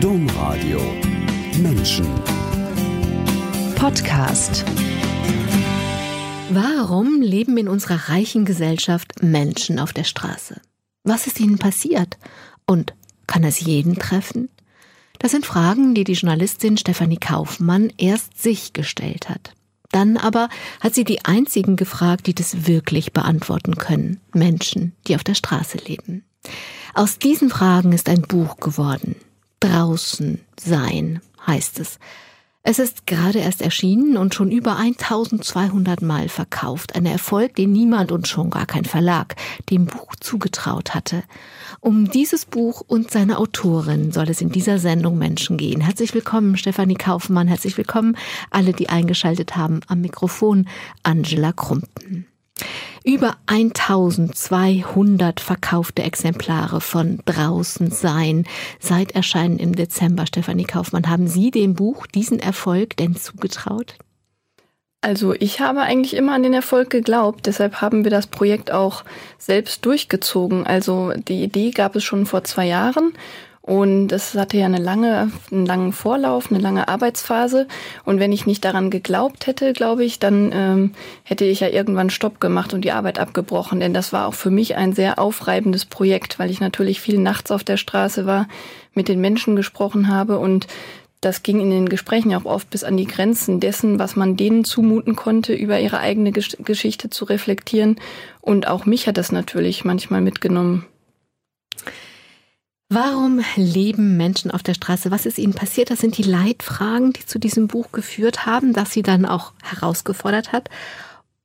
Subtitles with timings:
[0.00, 0.78] Domradio
[1.58, 2.06] Menschen
[3.76, 4.62] Podcast
[6.50, 10.60] Warum leben in unserer reichen Gesellschaft Menschen auf der Straße?
[11.02, 12.18] Was ist ihnen passiert?
[12.66, 12.92] Und
[13.26, 14.50] kann es jeden treffen?
[15.18, 19.54] Das sind Fragen, die die Journalistin Stefanie Kaufmann erst sich gestellt hat.
[19.92, 20.50] Dann aber
[20.80, 24.20] hat sie die einzigen gefragt, die das wirklich beantworten können.
[24.34, 26.22] Menschen, die auf der Straße leben.
[26.92, 29.16] Aus diesen Fragen ist ein Buch geworden.
[29.60, 31.98] Draußen sein heißt es.
[32.68, 36.96] Es ist gerade erst erschienen und schon über 1200 Mal verkauft.
[36.96, 39.36] Ein Erfolg, den niemand und schon gar kein Verlag
[39.70, 41.22] dem Buch zugetraut hatte.
[41.78, 45.80] Um dieses Buch und seine Autorin soll es in dieser Sendung Menschen gehen.
[45.80, 47.46] Herzlich willkommen, Stefanie Kaufmann.
[47.46, 48.16] Herzlich willkommen,
[48.50, 49.78] alle, die eingeschaltet haben.
[49.86, 50.66] Am Mikrofon
[51.04, 52.26] Angela Krumpen.
[53.04, 58.44] Über 1200 verkaufte Exemplare von Draußen sein
[58.80, 60.26] seit Erscheinen im Dezember.
[60.26, 63.94] Stefanie Kaufmann, haben Sie dem Buch diesen Erfolg denn zugetraut?
[65.02, 69.04] Also ich habe eigentlich immer an den Erfolg geglaubt, deshalb haben wir das Projekt auch
[69.38, 70.66] selbst durchgezogen.
[70.66, 73.12] Also die Idee gab es schon vor zwei Jahren
[73.66, 77.66] und es hatte ja eine lange, einen langen Vorlauf, eine lange Arbeitsphase.
[78.04, 80.92] Und wenn ich nicht daran geglaubt hätte, glaube ich, dann ähm,
[81.24, 83.80] hätte ich ja irgendwann Stopp gemacht und die Arbeit abgebrochen.
[83.80, 87.50] Denn das war auch für mich ein sehr aufreibendes Projekt, weil ich natürlich viel nachts
[87.50, 88.46] auf der Straße war,
[88.94, 90.68] mit den Menschen gesprochen habe und
[91.20, 94.64] das ging in den Gesprächen auch oft bis an die Grenzen dessen, was man denen
[94.64, 97.96] zumuten konnte, über ihre eigene Geschichte zu reflektieren.
[98.40, 100.86] Und auch mich hat das natürlich manchmal mitgenommen.
[102.88, 105.10] Warum leben Menschen auf der Straße?
[105.10, 105.90] Was ist ihnen passiert?
[105.90, 110.52] Das sind die Leitfragen, die zu diesem Buch geführt haben, das sie dann auch herausgefordert
[110.52, 110.70] hat.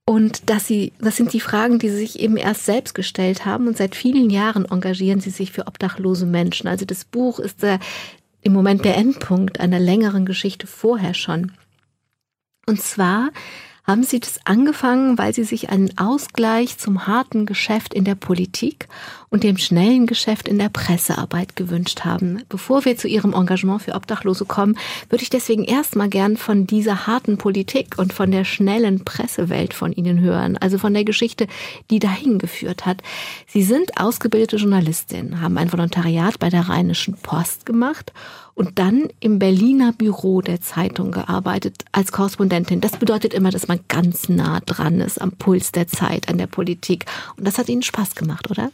[0.06, 3.68] Und dass sie, das sind die Fragen, die sie sich eben erst selbst gestellt haben.
[3.68, 6.68] Und seit vielen Jahren engagieren sie sich für obdachlose Menschen.
[6.68, 7.80] Also das Buch ist äh,
[8.42, 11.54] im Moment der Endpunkt einer längeren Geschichte vorher schon.
[12.68, 13.32] Und zwar
[13.92, 18.88] haben Sie das angefangen, weil Sie sich einen Ausgleich zum harten Geschäft in der Politik
[19.30, 22.42] und dem schnellen Geschäft in der Pressearbeit gewünscht haben.
[22.48, 24.78] Bevor wir zu Ihrem Engagement für Obdachlose kommen,
[25.10, 29.92] würde ich deswegen erstmal gern von dieser harten Politik und von der schnellen Pressewelt von
[29.92, 31.48] Ihnen hören, also von der Geschichte,
[31.90, 33.02] die dahin geführt hat.
[33.46, 38.14] Sie sind ausgebildete Journalistin, haben ein Volontariat bei der Rheinischen Post gemacht
[38.62, 42.80] und dann im Berliner Büro der Zeitung gearbeitet als Korrespondentin.
[42.80, 46.46] Das bedeutet immer, dass man ganz nah dran ist am Puls der Zeit, an der
[46.46, 47.06] Politik.
[47.38, 48.70] Und das hat Ihnen Spaß gemacht, oder?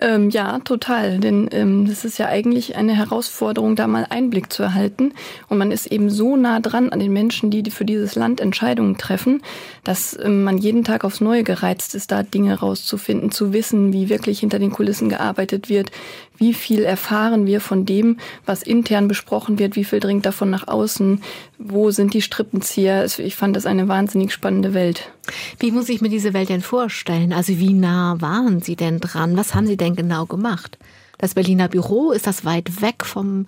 [0.00, 1.18] Ähm, ja, total.
[1.18, 5.12] Denn ähm, das ist ja eigentlich eine Herausforderung, da mal Einblick zu erhalten.
[5.48, 8.96] Und man ist eben so nah dran an den Menschen, die für dieses Land Entscheidungen
[8.96, 9.42] treffen,
[9.82, 14.08] dass ähm, man jeden Tag aufs Neue gereizt ist, da Dinge rauszufinden, zu wissen, wie
[14.08, 15.90] wirklich hinter den Kulissen gearbeitet wird,
[16.36, 20.68] wie viel erfahren wir von dem, was intern besprochen wird, wie viel dringt davon nach
[20.68, 21.22] außen,
[21.58, 23.04] wo sind die Strippenzieher.
[23.18, 25.10] Ich fand das eine wahnsinnig spannende Welt.
[25.58, 27.32] Wie muss ich mir diese Welt denn vorstellen?
[27.32, 29.36] Also wie nah waren Sie denn dran?
[29.36, 30.78] Was haben Sie denn genau gemacht?
[31.18, 33.46] Das Berliner Büro, ist das weit weg vom,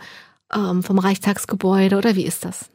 [0.52, 2.68] ähm, vom Reichstagsgebäude oder wie ist das?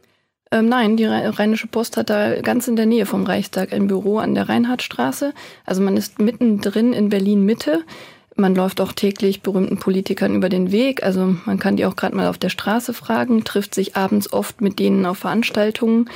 [0.52, 4.20] Ähm, nein, die Rheinische Post hat da ganz in der Nähe vom Reichstag ein Büro
[4.20, 5.34] an der Reinhardtstraße.
[5.66, 7.84] Also man ist mittendrin in Berlin Mitte.
[8.36, 11.04] Man läuft auch täglich berühmten Politikern über den Weg.
[11.04, 14.60] Also man kann die auch gerade mal auf der Straße fragen, trifft sich abends oft
[14.60, 16.10] mit denen auf Veranstaltungen.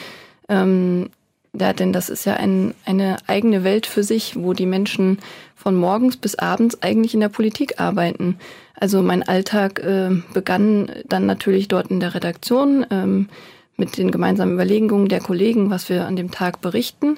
[0.50, 1.10] Ähm,
[1.58, 5.18] ja, denn das ist ja ein, eine eigene Welt für sich, wo die Menschen
[5.56, 8.38] von morgens bis abends eigentlich in der Politik arbeiten.
[8.76, 13.30] Also mein Alltag äh, begann dann natürlich dort in der Redaktion ähm,
[13.78, 17.18] mit den gemeinsamen Überlegungen der Kollegen, was wir an dem Tag berichten.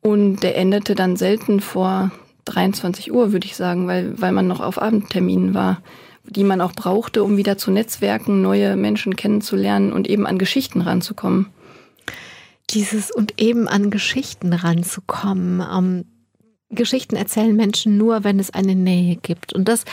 [0.00, 2.10] Und der endete dann selten vor
[2.44, 5.82] 23 Uhr, würde ich sagen, weil, weil man noch auf Abendterminen war,
[6.24, 10.80] die man auch brauchte, um wieder zu netzwerken, neue Menschen kennenzulernen und eben an Geschichten
[10.80, 11.48] ranzukommen.
[12.70, 15.60] Dieses und eben an Geschichten ranzukommen.
[15.60, 16.04] Ähm,
[16.70, 19.52] Geschichten erzählen Menschen nur, wenn es eine Nähe gibt.
[19.52, 19.84] Und das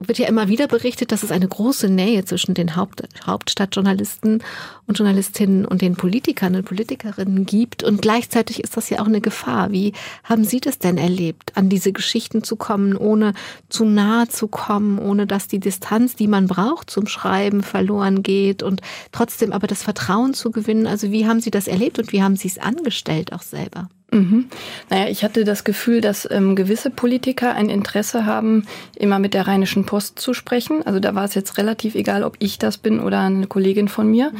[0.00, 4.42] wird ja immer wieder berichtet, dass es eine große Nähe zwischen den Haupt Hauptstadtjournalisten
[4.86, 7.82] und Journalistinnen und den Politikern und Politikerinnen gibt.
[7.82, 9.70] Und gleichzeitig ist das ja auch eine Gefahr.
[9.70, 9.92] Wie
[10.24, 13.34] haben Sie das denn erlebt, an diese Geschichten zu kommen, ohne
[13.68, 18.62] zu nahe zu kommen, ohne dass die Distanz, die man braucht zum Schreiben, verloren geht
[18.62, 18.80] und
[19.12, 20.86] trotzdem aber das Vertrauen zu gewinnen?
[20.86, 23.88] Also wie haben Sie das erlebt und wie haben Sie es angestellt auch selber?
[24.14, 24.46] Mhm.
[24.90, 28.64] Naja, ich hatte das Gefühl, dass ähm, gewisse Politiker ein Interesse haben,
[28.94, 30.86] immer mit der Rheinischen Post zu sprechen.
[30.86, 34.08] Also da war es jetzt relativ egal, ob ich das bin oder eine Kollegin von
[34.08, 34.36] mir, mhm.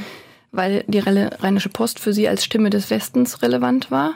[0.52, 4.14] weil die Rheinische Post für sie als Stimme des Westens relevant war.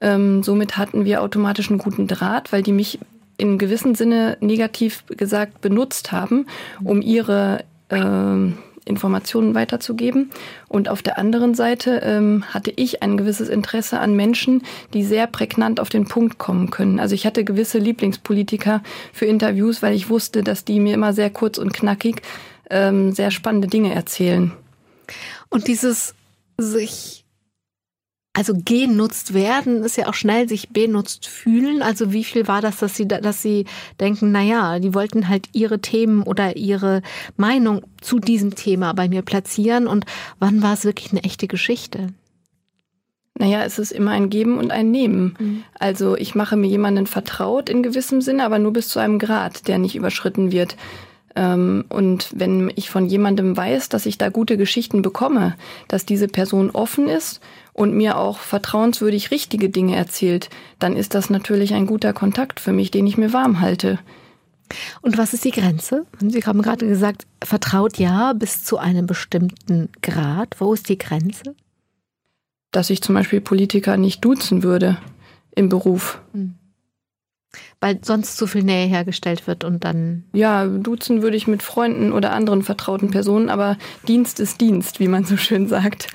[0.00, 3.00] Ähm, somit hatten wir automatisch einen guten Draht, weil die mich
[3.36, 6.46] in gewissem Sinne negativ gesagt benutzt haben,
[6.84, 8.52] um ihre äh,
[8.84, 10.30] Informationen weiterzugeben.
[10.68, 15.26] Und auf der anderen Seite ähm, hatte ich ein gewisses Interesse an Menschen, die sehr
[15.26, 17.00] prägnant auf den Punkt kommen können.
[17.00, 18.82] Also ich hatte gewisse Lieblingspolitiker
[19.12, 22.22] für Interviews, weil ich wusste, dass die mir immer sehr kurz und knackig
[22.70, 24.52] ähm, sehr spannende Dinge erzählen.
[25.48, 26.14] Und dieses
[26.58, 27.23] sich
[28.36, 31.82] also genutzt werden ist ja auch schnell sich benutzt fühlen.
[31.82, 33.64] Also wie viel war das, dass sie, dass sie
[34.00, 37.02] denken, na ja, die wollten halt ihre Themen oder ihre
[37.36, 40.04] Meinung zu diesem Thema bei mir platzieren und
[40.40, 42.08] wann war es wirklich eine echte Geschichte?
[43.38, 45.36] Naja, es ist immer ein Geben und ein Nehmen.
[45.38, 45.64] Mhm.
[45.78, 49.68] Also ich mache mir jemanden vertraut in gewissem Sinne, aber nur bis zu einem Grad,
[49.68, 50.76] der nicht überschritten wird.
[51.36, 55.54] Ähm, und wenn ich von jemandem weiß, dass ich da gute Geschichten bekomme,
[55.88, 57.40] dass diese Person offen ist
[57.74, 60.48] und mir auch vertrauenswürdig richtige Dinge erzählt,
[60.78, 63.98] dann ist das natürlich ein guter Kontakt für mich, den ich mir warm halte.
[65.02, 66.06] Und was ist die Grenze?
[66.20, 70.56] Sie haben gerade gesagt, vertraut ja bis zu einem bestimmten Grad.
[70.58, 71.54] Wo ist die Grenze?
[72.70, 74.96] Dass ich zum Beispiel Politiker nicht duzen würde
[75.54, 76.20] im Beruf.
[76.32, 76.54] Hm.
[77.80, 80.24] Weil sonst zu viel Nähe hergestellt wird und dann.
[80.32, 83.76] Ja, duzen würde ich mit Freunden oder anderen vertrauten Personen, aber
[84.08, 86.08] Dienst ist Dienst, wie man so schön sagt.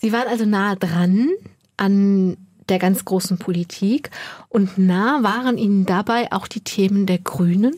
[0.00, 1.28] Sie waren also nah dran
[1.76, 2.36] an
[2.70, 4.10] der ganz großen Politik
[4.48, 7.74] und nah waren Ihnen dabei auch die Themen der Grünen.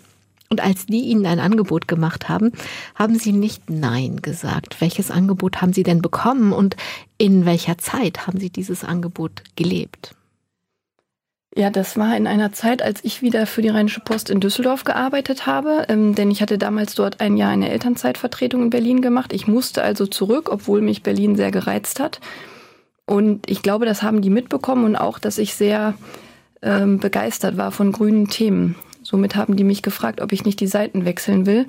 [0.48, 2.52] Und als die Ihnen ein Angebot gemacht haben,
[2.94, 4.82] haben Sie nicht Nein gesagt.
[4.82, 6.76] Welches Angebot haben Sie denn bekommen und
[7.16, 10.14] in welcher Zeit haben Sie dieses Angebot gelebt?
[11.54, 14.84] Ja, das war in einer Zeit, als ich wieder für die Rheinische Post in Düsseldorf
[14.84, 19.34] gearbeitet habe, ähm, denn ich hatte damals dort ein Jahr eine Elternzeitvertretung in Berlin gemacht.
[19.34, 22.20] Ich musste also zurück, obwohl mich Berlin sehr gereizt hat.
[23.04, 25.94] Und ich glaube, das haben die mitbekommen und auch, dass ich sehr
[26.62, 28.76] ähm, begeistert war von grünen Themen.
[29.02, 31.66] Somit haben die mich gefragt, ob ich nicht die Seiten wechseln will.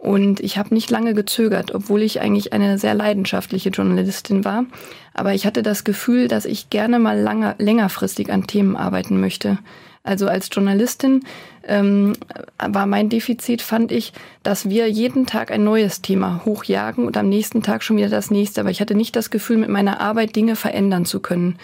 [0.00, 4.64] Und ich habe nicht lange gezögert, obwohl ich eigentlich eine sehr leidenschaftliche Journalistin war.
[5.12, 9.58] Aber ich hatte das Gefühl, dass ich gerne mal lange, längerfristig an Themen arbeiten möchte.
[10.02, 11.20] Also als Journalistin
[11.64, 12.14] ähm,
[12.58, 17.28] war mein Defizit, fand ich, dass wir jeden Tag ein neues Thema hochjagen und am
[17.28, 18.62] nächsten Tag schon wieder das nächste.
[18.62, 21.58] Aber ich hatte nicht das Gefühl, mit meiner Arbeit Dinge verändern zu können.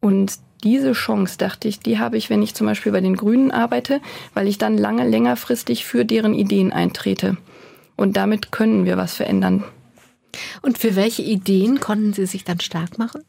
[0.00, 3.50] Und diese Chance, dachte ich, die habe ich, wenn ich zum Beispiel bei den Grünen
[3.50, 4.00] arbeite,
[4.32, 7.36] weil ich dann lange, längerfristig für deren Ideen eintrete.
[7.96, 9.64] Und damit können wir was verändern.
[10.62, 13.22] Und für welche Ideen konnten Sie sich dann stark machen?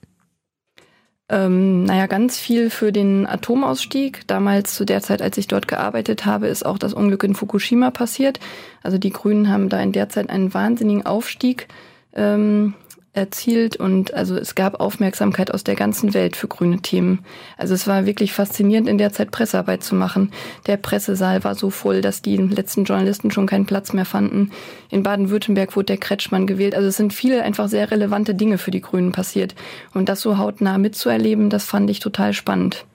[1.28, 4.28] Ähm, naja, ganz viel für den Atomausstieg.
[4.28, 7.90] Damals, zu der Zeit, als ich dort gearbeitet habe, ist auch das Unglück in Fukushima
[7.90, 8.40] passiert.
[8.84, 11.68] Also die Grünen haben da in der Zeit einen wahnsinnigen Aufstieg
[12.14, 12.76] ähm,
[13.16, 17.20] erzielt und also es gab Aufmerksamkeit aus der ganzen Welt für grüne Themen.
[17.58, 20.32] Also es war wirklich faszinierend, in der Zeit Pressearbeit zu machen.
[20.68, 24.52] Der Pressesaal war so voll, dass die letzten Journalisten schon keinen Platz mehr fanden.
[24.90, 26.76] In Baden-Württemberg wurde der Kretschmann gewählt.
[26.76, 29.56] Also es sind viele einfach sehr relevante Dinge für die Grünen passiert.
[29.94, 32.86] Und das so hautnah mitzuerleben, das fand ich total spannend.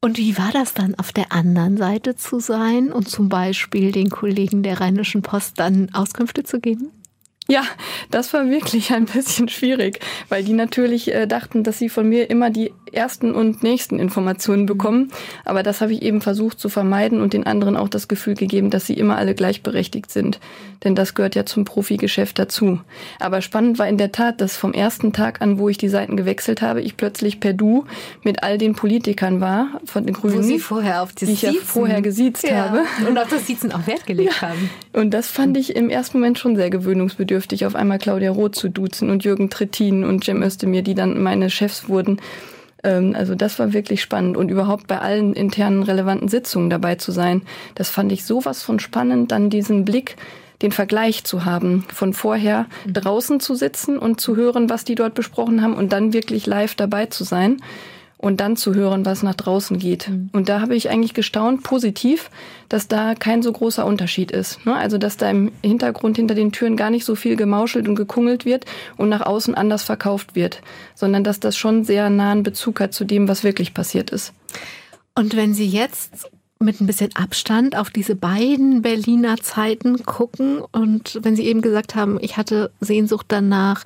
[0.00, 4.10] Und wie war das dann auf der anderen Seite zu sein und zum Beispiel den
[4.10, 6.90] Kollegen der Rheinischen Post dann Auskünfte zu geben?
[7.48, 7.62] Ja,
[8.10, 12.28] das war wirklich ein bisschen schwierig, weil die natürlich äh, dachten, dass sie von mir
[12.28, 14.66] immer die ersten und nächsten Informationen mhm.
[14.66, 15.12] bekommen.
[15.44, 18.70] Aber das habe ich eben versucht zu vermeiden und den anderen auch das Gefühl gegeben,
[18.70, 20.40] dass sie immer alle gleichberechtigt sind.
[20.84, 22.80] Denn das gehört ja zum Profigeschäft dazu.
[23.18, 26.16] Aber spannend war in der Tat, dass vom ersten Tag an, wo ich die Seiten
[26.16, 27.84] gewechselt habe, ich plötzlich per Du
[28.22, 30.38] mit all den Politikern war von den Grünen.
[30.38, 32.70] Wo sie vorher auf das die ich ja vorher gesiezt ja.
[32.70, 32.82] habe.
[33.08, 34.48] Und auf das Siezen auch Wert gelegt ja.
[34.48, 34.70] haben.
[34.92, 38.68] Und das fand ich im ersten Moment schon sehr gewöhnungsbedürftig, auf einmal Claudia Roth zu
[38.68, 42.20] duzen und Jürgen Trittin und Cem Özdemir, die dann meine Chefs wurden.
[42.86, 47.12] Ähm, also das war wirklich spannend und überhaupt bei allen internen relevanten Sitzungen dabei zu
[47.12, 47.42] sein.
[47.74, 50.16] Das fand ich sowas von spannend, dann diesen Blick,
[50.62, 52.94] den Vergleich zu haben, von vorher mhm.
[52.94, 56.74] draußen zu sitzen und zu hören, was die dort besprochen haben und dann wirklich live
[56.74, 57.58] dabei zu sein
[58.26, 60.08] und dann zu hören, was nach draußen geht.
[60.08, 60.30] Mhm.
[60.32, 62.28] Und da habe ich eigentlich gestaunt, positiv,
[62.68, 64.66] dass da kein so großer Unterschied ist.
[64.66, 64.74] Ne?
[64.74, 68.44] Also, dass da im Hintergrund hinter den Türen gar nicht so viel gemauschelt und gekungelt
[68.44, 68.64] wird
[68.96, 70.60] und nach außen anders verkauft wird,
[70.96, 74.32] sondern dass das schon sehr nahen Bezug hat zu dem, was wirklich passiert ist.
[75.14, 76.28] Und wenn Sie jetzt
[76.58, 81.94] mit ein bisschen Abstand auf diese beiden Berliner Zeiten gucken und wenn Sie eben gesagt
[81.94, 83.84] haben, ich hatte Sehnsucht danach,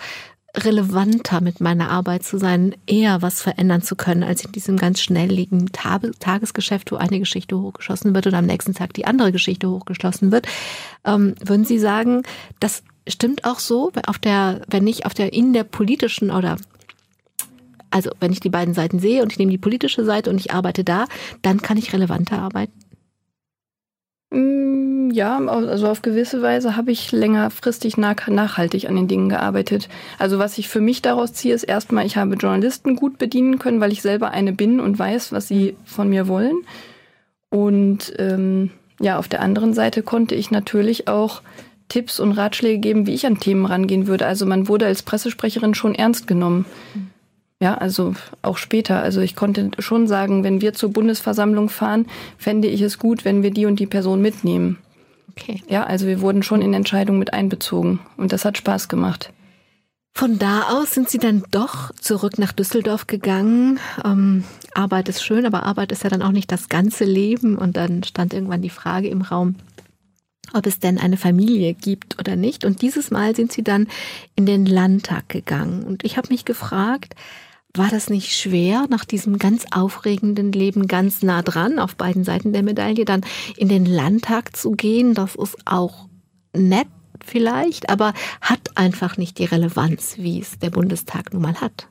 [0.57, 5.01] relevanter mit meiner Arbeit zu sein, eher was verändern zu können, als in diesem ganz
[5.01, 10.33] schnelligen Tagesgeschäft, wo eine Geschichte hochgeschossen wird und am nächsten Tag die andere Geschichte hochgeschlossen
[10.33, 10.47] wird.
[11.05, 12.23] Ähm, würden Sie sagen,
[12.59, 16.57] das stimmt auch so, auf der, wenn ich auf der, in der politischen oder
[17.91, 20.53] also wenn ich die beiden Seiten sehe und ich nehme die politische Seite und ich
[20.53, 21.07] arbeite da,
[21.43, 22.73] dann kann ich relevanter arbeiten?
[24.31, 24.70] Mm,
[25.13, 29.89] Ja, also auf gewisse Weise habe ich längerfristig nachhaltig an den Dingen gearbeitet.
[30.19, 33.81] Also was ich für mich daraus ziehe, ist erstmal, ich habe Journalisten gut bedienen können,
[33.81, 36.59] weil ich selber eine bin und weiß, was sie von mir wollen.
[37.49, 41.43] Und ähm, ja, auf der anderen Seite konnte ich natürlich auch
[41.89, 44.27] Tipps und Ratschläge geben, wie ich an Themen rangehen würde.
[44.27, 46.67] Also man wurde als Pressesprecherin schon ernst genommen.
[47.61, 49.03] Ja, also auch später.
[49.03, 52.07] Also ich konnte schon sagen, wenn wir zur Bundesversammlung fahren,
[52.39, 54.79] fände ich es gut, wenn wir die und die Person mitnehmen.
[55.31, 55.63] Okay.
[55.69, 59.33] Ja, also wir wurden schon in Entscheidungen mit einbezogen und das hat Spaß gemacht.
[60.13, 63.79] Von da aus sind Sie dann doch zurück nach Düsseldorf gegangen.
[64.05, 64.45] Ähm,
[64.75, 67.57] Arbeit ist schön, aber Arbeit ist ja dann auch nicht das ganze Leben.
[67.57, 69.55] Und dann stand irgendwann die Frage im Raum,
[70.53, 72.65] ob es denn eine Familie gibt oder nicht.
[72.65, 73.87] Und dieses Mal sind Sie dann
[74.35, 75.85] in den Landtag gegangen.
[75.85, 77.15] Und ich habe mich gefragt,
[77.75, 82.53] war das nicht schwer, nach diesem ganz aufregenden Leben ganz nah dran, auf beiden Seiten
[82.53, 83.23] der Medaille, dann
[83.57, 85.15] in den Landtag zu gehen?
[85.15, 86.09] Das ist auch
[86.57, 86.89] nett
[87.25, 91.87] vielleicht, aber hat einfach nicht die Relevanz, wie es der Bundestag nun mal hat.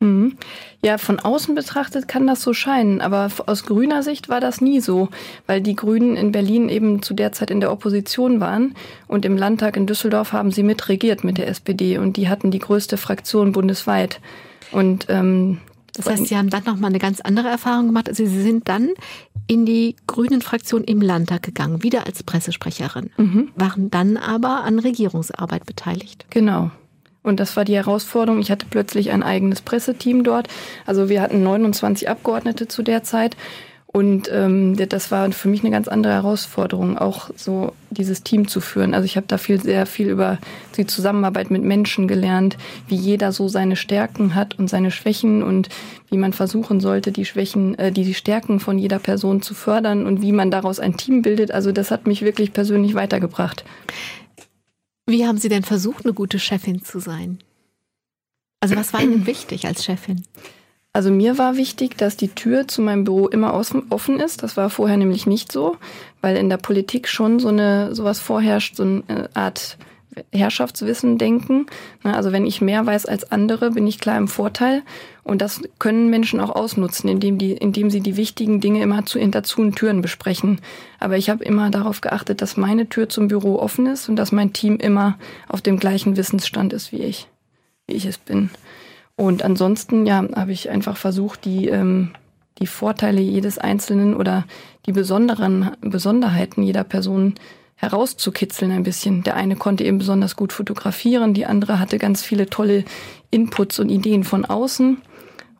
[0.00, 0.36] Mhm.
[0.84, 4.80] Ja, von außen betrachtet kann das so scheinen, aber aus grüner Sicht war das nie
[4.80, 5.08] so,
[5.46, 8.74] weil die Grünen in Berlin eben zu der Zeit in der Opposition waren
[9.08, 12.60] und im Landtag in Düsseldorf haben sie mitregiert mit der SPD und die hatten die
[12.60, 14.20] größte Fraktion bundesweit.
[14.72, 15.58] Und ähm,
[15.94, 18.08] das heißt, Sie haben dann nochmal eine ganz andere Erfahrung gemacht.
[18.08, 18.90] Also Sie sind dann
[19.48, 23.48] in die Grünen-Fraktion im Landtag gegangen, wieder als Pressesprecherin, mhm.
[23.56, 26.26] waren dann aber an Regierungsarbeit beteiligt.
[26.30, 26.70] Genau.
[27.22, 28.40] Und das war die Herausforderung.
[28.40, 30.48] Ich hatte plötzlich ein eigenes Presseteam dort.
[30.86, 33.36] Also wir hatten 29 Abgeordnete zu der Zeit
[33.90, 38.60] und ähm, das war für mich eine ganz andere Herausforderung, auch so dieses Team zu
[38.60, 38.92] führen.
[38.92, 40.38] Also ich habe da viel, sehr viel über
[40.76, 45.70] die Zusammenarbeit mit Menschen gelernt, wie jeder so seine Stärken hat und seine Schwächen und
[46.10, 50.04] wie man versuchen sollte, die Schwächen, äh, die, die Stärken von jeder Person zu fördern
[50.04, 51.50] und wie man daraus ein Team bildet.
[51.50, 53.64] Also das hat mich wirklich persönlich weitergebracht.
[55.06, 57.38] Wie haben Sie denn versucht, eine gute Chefin zu sein?
[58.60, 60.24] Also was war Ihnen wichtig als Chefin?
[60.98, 64.42] Also mir war wichtig, dass die Tür zu meinem Büro immer offen ist.
[64.42, 65.76] Das war vorher nämlich nicht so,
[66.20, 69.78] weil in der Politik schon so eine sowas vorherrscht, so eine Art
[70.32, 71.66] Herrschaftswissen denken.
[72.02, 74.82] Also wenn ich mehr weiß als andere, bin ich klar im Vorteil.
[75.22, 79.20] Und das können Menschen auch ausnutzen, indem, die, indem sie die wichtigen Dinge immer zu
[79.20, 80.60] hinter zu Türen besprechen.
[80.98, 84.32] Aber ich habe immer darauf geachtet, dass meine Tür zum Büro offen ist und dass
[84.32, 87.28] mein Team immer auf dem gleichen Wissensstand ist wie ich,
[87.86, 88.50] wie ich es bin.
[89.18, 92.12] Und ansonsten, ja, habe ich einfach versucht, die, ähm,
[92.60, 94.44] die Vorteile jedes Einzelnen oder
[94.86, 97.34] die besonderen Besonderheiten jeder Person
[97.74, 99.24] herauszukitzeln ein bisschen.
[99.24, 102.84] Der eine konnte eben besonders gut fotografieren, die andere hatte ganz viele tolle
[103.32, 104.98] Inputs und Ideen von außen.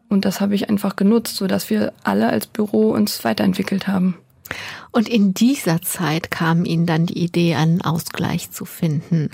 [0.09, 4.17] Und das habe ich einfach genutzt, so dass wir alle als Büro uns weiterentwickelt haben.
[4.93, 9.31] Und in dieser Zeit kam Ihnen dann die Idee, einen Ausgleich zu finden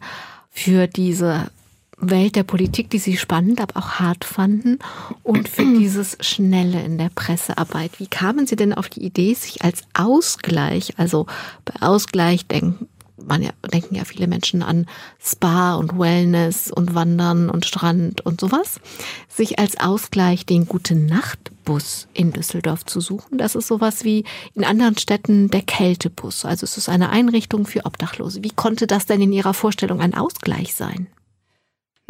[0.50, 1.50] für diese
[1.98, 4.78] Welt der Politik, die Sie spannend, aber auch hart fanden
[5.22, 7.98] und für dieses Schnelle in der Pressearbeit.
[7.98, 11.26] Wie kamen Sie denn auf die Idee, sich als Ausgleich, also
[11.64, 12.88] bei Ausgleich denken,
[13.26, 14.86] man ja, denken ja viele Menschen an
[15.22, 18.80] Spa und Wellness und Wandern und Strand und sowas,
[19.28, 23.38] sich als Ausgleich den guten Nachtbus in Düsseldorf zu suchen.
[23.38, 24.24] Das ist sowas wie
[24.54, 26.44] in anderen Städten der Kältebus.
[26.44, 28.42] Also es ist eine Einrichtung für Obdachlose.
[28.42, 31.06] Wie konnte das denn in Ihrer Vorstellung ein Ausgleich sein?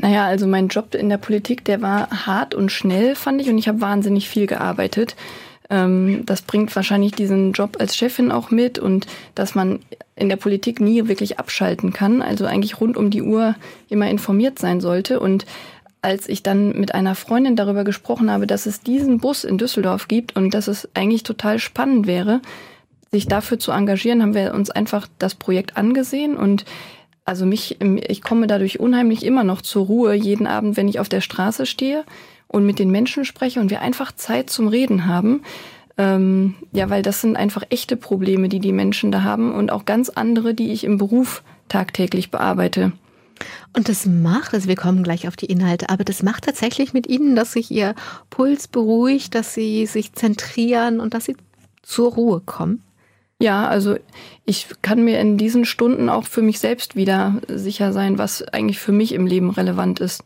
[0.00, 3.58] Naja, also mein Job in der Politik, der war hart und schnell, fand ich, und
[3.58, 5.16] ich habe wahnsinnig viel gearbeitet.
[5.70, 9.80] Ähm, das bringt wahrscheinlich diesen Job als Chefin auch mit und dass man
[10.16, 13.54] in der Politik nie wirklich abschalten kann, also eigentlich rund um die Uhr
[13.88, 15.20] immer informiert sein sollte.
[15.20, 15.46] Und
[16.02, 20.06] als ich dann mit einer Freundin darüber gesprochen habe, dass es diesen Bus in Düsseldorf
[20.06, 22.42] gibt und dass es eigentlich total spannend wäre,
[23.10, 26.64] sich dafür zu engagieren, haben wir uns einfach das Projekt angesehen und
[27.24, 31.08] also mich, ich komme dadurch unheimlich immer noch zur Ruhe jeden Abend, wenn ich auf
[31.08, 32.04] der Straße stehe
[32.48, 35.42] und mit den Menschen spreche und wir einfach Zeit zum Reden haben.
[35.96, 39.84] Ähm, ja, weil das sind einfach echte Probleme, die die Menschen da haben und auch
[39.84, 42.92] ganz andere, die ich im Beruf tagtäglich bearbeite.
[43.72, 47.08] Und das macht, also wir kommen gleich auf die Inhalte, aber das macht tatsächlich mit
[47.08, 47.94] Ihnen, dass sich Ihr
[48.30, 51.36] Puls beruhigt, dass Sie sich zentrieren und dass Sie
[51.82, 52.82] zur Ruhe kommen?
[53.44, 53.96] Ja, also
[54.46, 58.78] ich kann mir in diesen Stunden auch für mich selbst wieder sicher sein, was eigentlich
[58.78, 60.24] für mich im Leben relevant ist.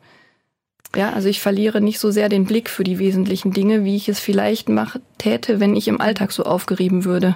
[0.94, 4.08] Ja, also ich verliere nicht so sehr den Blick für die wesentlichen Dinge, wie ich
[4.08, 7.34] es vielleicht mach, täte, wenn ich im Alltag so aufgerieben würde.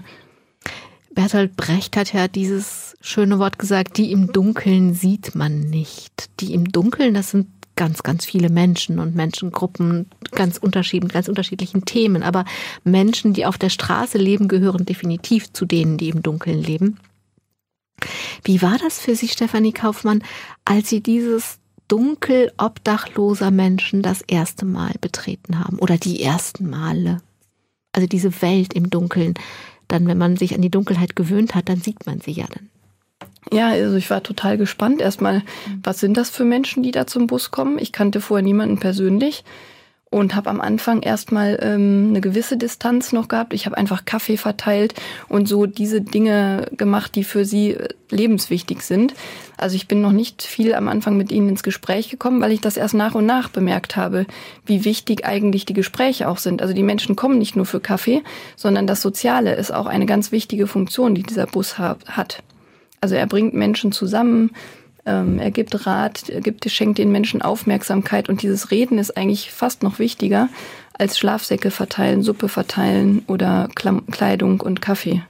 [1.10, 6.30] Bertolt Brecht hat ja dieses schöne Wort gesagt, die im Dunkeln sieht man nicht.
[6.38, 11.84] Die im Dunkeln, das sind ganz, ganz viele Menschen und Menschengruppen, ganz unterschiedlichen, ganz unterschiedlichen
[11.84, 12.22] Themen.
[12.22, 12.44] Aber
[12.84, 16.98] Menschen, die auf der Straße leben, gehören definitiv zu denen, die im Dunkeln leben.
[18.44, 20.22] Wie war das für Sie, Stefanie Kaufmann,
[20.64, 27.18] als Sie dieses Dunkel obdachloser Menschen das erste Mal betreten haben oder die ersten Male?
[27.92, 29.34] Also diese Welt im Dunkeln.
[29.88, 32.70] Dann, wenn man sich an die Dunkelheit gewöhnt hat, dann sieht man sie ja dann.
[33.50, 35.00] Ja, also ich war total gespannt.
[35.00, 35.42] Erstmal,
[35.82, 37.78] was sind das für Menschen, die da zum Bus kommen?
[37.78, 39.44] Ich kannte vorher niemanden persönlich
[40.12, 43.54] und habe am Anfang erstmal ähm, eine gewisse Distanz noch gehabt.
[43.54, 44.94] Ich habe einfach Kaffee verteilt
[45.28, 49.14] und so diese Dinge gemacht, die für sie äh, lebenswichtig sind.
[49.56, 52.60] Also ich bin noch nicht viel am Anfang mit ihnen ins Gespräch gekommen, weil ich
[52.60, 54.26] das erst nach und nach bemerkt habe,
[54.66, 56.60] wie wichtig eigentlich die Gespräche auch sind.
[56.60, 58.22] Also die Menschen kommen nicht nur für Kaffee,
[58.54, 62.42] sondern das Soziale ist auch eine ganz wichtige Funktion, die dieser Bus hat.
[63.02, 64.52] Also er bringt Menschen zusammen,
[65.04, 69.50] ähm, er gibt Rat, er gibt, schenkt den Menschen Aufmerksamkeit und dieses Reden ist eigentlich
[69.50, 70.48] fast noch wichtiger
[70.96, 75.22] als Schlafsäcke verteilen, Suppe verteilen oder Kleidung und Kaffee.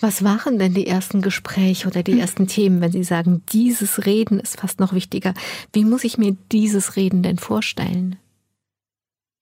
[0.00, 4.40] Was waren denn die ersten Gespräche oder die ersten Themen, wenn Sie sagen, dieses Reden
[4.40, 5.34] ist fast noch wichtiger?
[5.72, 8.16] Wie muss ich mir dieses Reden denn vorstellen?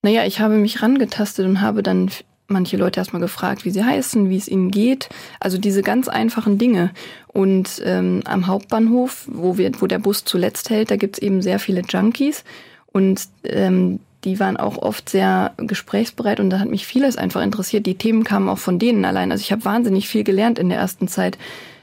[0.03, 2.11] Naja, ich habe mich rangetastet und habe dann
[2.49, 5.09] manche Leute erstmal gefragt, wie sie heißen, wie es ihnen geht.
[5.39, 6.91] Also diese ganz einfachen Dinge.
[7.27, 11.59] Und ähm, am Hauptbahnhof, wo, wir, wo der Bus zuletzt hält, da gibt's eben sehr
[11.59, 12.43] viele Junkies.
[12.91, 17.85] Und ähm, die waren auch oft sehr gesprächsbereit und da hat mich vieles einfach interessiert.
[17.85, 19.31] Die Themen kamen auch von denen allein.
[19.31, 21.37] Also ich habe wahnsinnig viel gelernt in der ersten Zeit.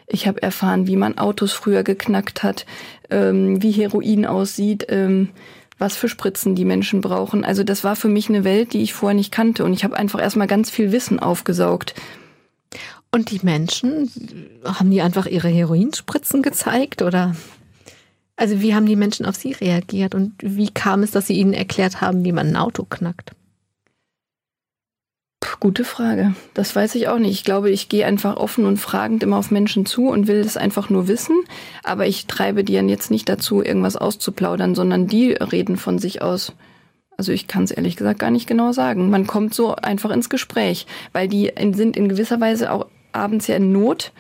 [0.07, 2.67] Ich habe erfahren, wie man Autos früher geknackt hat,
[3.11, 5.31] ähm, wie Heroin aussieht, ähm,
[5.79, 7.45] was für Spritzen die Menschen brauchen.
[7.45, 9.97] Also das war für mich eine Welt, die ich vorher nicht kannte und ich habe
[9.97, 11.95] einfach erstmal ganz viel Wissen aufgesaugt.
[13.13, 14.11] Und die Menschen,
[14.65, 17.35] haben die einfach ihre Heroinspritzen gezeigt oder?
[18.37, 21.55] Also wie haben die Menschen auf sie reagiert und wie kam es, dass sie ihnen
[21.55, 23.33] erklärt haben, wie man ein Auto knackt?
[25.61, 26.35] Gute Frage.
[26.55, 27.33] Das weiß ich auch nicht.
[27.33, 30.57] Ich glaube, ich gehe einfach offen und fragend immer auf Menschen zu und will es
[30.57, 31.37] einfach nur wissen.
[31.83, 36.23] Aber ich treibe die dann jetzt nicht dazu, irgendwas auszuplaudern, sondern die reden von sich
[36.23, 36.53] aus.
[37.17, 39.11] Also ich kann es ehrlich gesagt gar nicht genau sagen.
[39.11, 43.57] Man kommt so einfach ins Gespräch, weil die sind in gewisser Weise auch abends ja
[43.57, 44.13] in Not.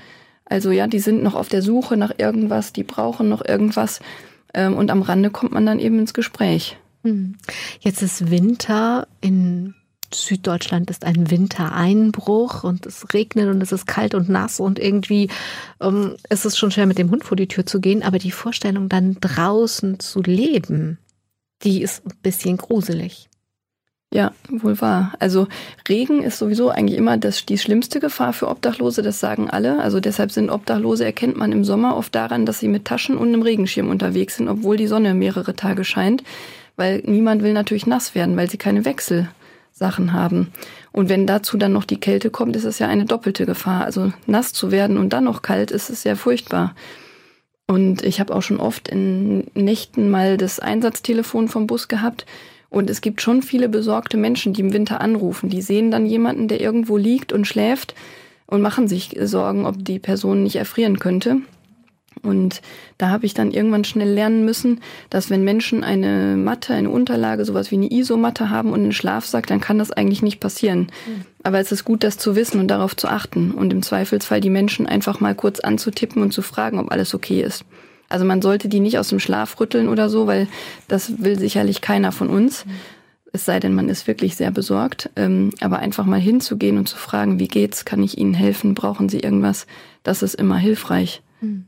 [0.44, 4.00] Also ja, die sind noch auf der Suche nach irgendwas, die brauchen noch irgendwas.
[4.54, 6.78] Ähm, und am Rande kommt man dann eben ins Gespräch.
[7.04, 7.36] Hm.
[7.80, 9.74] Jetzt ist Winter in
[10.14, 15.28] Süddeutschland ist ein Wintereinbruch und es regnet und es ist kalt und nass und irgendwie
[15.80, 18.30] ähm, ist es schon schwer mit dem Hund vor die Tür zu gehen, aber die
[18.30, 20.98] Vorstellung dann draußen zu leben,
[21.62, 23.28] die ist ein bisschen gruselig.
[24.14, 25.14] Ja, wohl wahr.
[25.18, 25.48] Also
[25.88, 29.80] Regen ist sowieso eigentlich immer das, die schlimmste Gefahr für Obdachlose, das sagen alle.
[29.80, 33.28] Also deshalb sind Obdachlose, erkennt man im Sommer oft daran, dass sie mit Taschen und
[33.28, 36.22] einem Regenschirm unterwegs sind, obwohl die Sonne mehrere Tage scheint.
[36.76, 39.28] Weil niemand will natürlich nass werden, weil sie keine Wechsel
[39.76, 40.52] Sachen haben.
[40.90, 43.84] Und wenn dazu dann noch die Kälte kommt, ist es ja eine doppelte Gefahr.
[43.84, 46.74] Also nass zu werden und dann noch kalt, ist es sehr furchtbar.
[47.66, 52.24] Und ich habe auch schon oft in Nächten mal das Einsatztelefon vom Bus gehabt.
[52.70, 55.50] Und es gibt schon viele besorgte Menschen, die im Winter anrufen.
[55.50, 57.94] Die sehen dann jemanden, der irgendwo liegt und schläft
[58.46, 61.42] und machen sich Sorgen, ob die Person nicht erfrieren könnte.
[62.22, 62.62] Und
[62.98, 67.44] da habe ich dann irgendwann schnell lernen müssen, dass wenn Menschen eine Matte, eine Unterlage,
[67.44, 70.88] sowas wie eine Isomatte haben und einen Schlafsack, dann kann das eigentlich nicht passieren.
[71.06, 71.24] Mhm.
[71.42, 74.50] Aber es ist gut, das zu wissen und darauf zu achten und im Zweifelsfall die
[74.50, 77.64] Menschen einfach mal kurz anzutippen und zu fragen, ob alles okay ist.
[78.08, 80.48] Also man sollte die nicht aus dem Schlaf rütteln oder so, weil
[80.88, 82.64] das will sicherlich keiner von uns.
[82.64, 82.70] Mhm.
[83.32, 85.10] Es sei denn, man ist wirklich sehr besorgt.
[85.16, 89.08] Ähm, aber einfach mal hinzugehen und zu fragen, wie geht's, kann ich Ihnen helfen, brauchen
[89.08, 89.66] Sie irgendwas,
[90.02, 91.22] das ist immer hilfreich.
[91.40, 91.66] Mhm.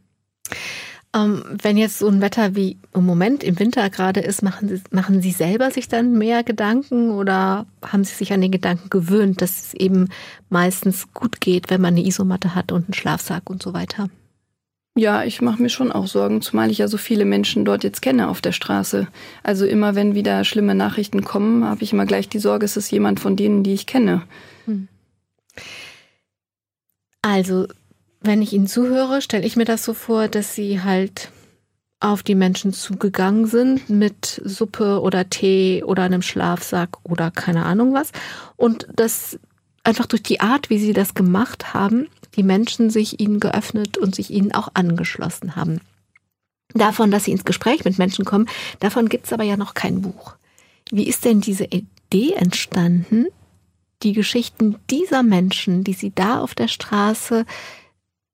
[1.15, 4.83] Ähm, wenn jetzt so ein Wetter wie im Moment im Winter gerade ist, machen Sie,
[4.91, 9.41] machen Sie selber sich dann mehr Gedanken oder haben Sie sich an den Gedanken gewöhnt,
[9.41, 10.11] dass es eben
[10.51, 14.11] meistens gut geht, wenn man eine Isomatte hat und einen Schlafsack und so weiter?
[14.99, 18.03] Ja, ich mache mir schon auch Sorgen, zumal ich ja so viele Menschen dort jetzt
[18.03, 19.07] kenne auf der Straße.
[19.45, 22.91] Also immer wenn wieder schlimme Nachrichten kommen, habe ich immer gleich die Sorge, es ist
[22.91, 24.23] jemand von denen, die ich kenne.
[24.67, 24.89] Hm.
[27.23, 27.69] Also
[28.21, 31.31] wenn ich Ihnen zuhöre, stelle ich mir das so vor, dass Sie halt
[32.01, 37.93] auf die Menschen zugegangen sind mit Suppe oder Tee oder einem Schlafsack oder keine Ahnung
[37.93, 38.13] was.
[38.57, 39.39] Und dass
[39.83, 44.15] einfach durch die Art, wie Sie das gemacht haben, die Menschen sich Ihnen geöffnet und
[44.15, 45.81] sich Ihnen auch angeschlossen haben.
[46.75, 48.49] Davon, dass Sie ins Gespräch mit Menschen kommen,
[48.81, 50.37] davon gibt es aber ja noch kein Buch.
[50.91, 53.27] Wie ist denn diese Idee entstanden,
[54.03, 57.45] die Geschichten dieser Menschen, die Sie da auf der Straße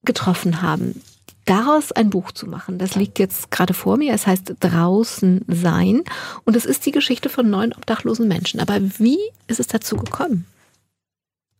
[0.04, 1.00] getroffen haben,
[1.44, 2.78] daraus ein Buch zu machen.
[2.78, 4.14] Das liegt jetzt gerade vor mir.
[4.14, 6.02] Es heißt Draußen sein.
[6.44, 8.60] Und es ist die Geschichte von neun obdachlosen Menschen.
[8.60, 10.46] Aber wie ist es dazu gekommen?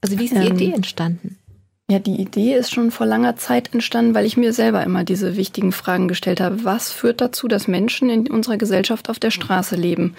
[0.00, 1.38] Also wie ist die ähm, Idee entstanden?
[1.90, 5.36] Ja, die Idee ist schon vor langer Zeit entstanden, weil ich mir selber immer diese
[5.36, 6.64] wichtigen Fragen gestellt habe.
[6.64, 10.14] Was führt dazu, dass Menschen in unserer Gesellschaft auf der Straße leben?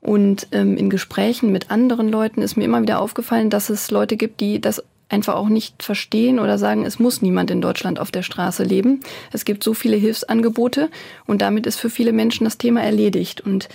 [0.00, 4.16] Und ähm, in Gesprächen mit anderen Leuten ist mir immer wieder aufgefallen, dass es Leute
[4.16, 8.10] gibt, die das einfach auch nicht verstehen oder sagen, es muss niemand in Deutschland auf
[8.10, 9.00] der Straße leben.
[9.32, 10.90] Es gibt so viele Hilfsangebote
[11.26, 13.40] und damit ist für viele Menschen das Thema erledigt.
[13.40, 13.68] Und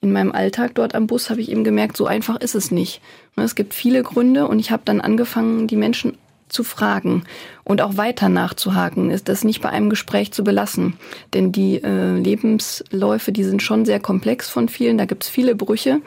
[0.00, 3.00] in meinem Alltag dort am Bus habe ich eben gemerkt, so einfach ist es nicht.
[3.36, 6.16] Es gibt viele Gründe und ich habe dann angefangen, die Menschen
[6.48, 7.24] zu fragen
[7.64, 10.94] und auch weiter nachzuhaken, ist das nicht bei einem Gespräch zu belassen.
[11.34, 15.56] Denn die äh, Lebensläufe, die sind schon sehr komplex von vielen, da gibt es viele
[15.56, 16.00] Brüche.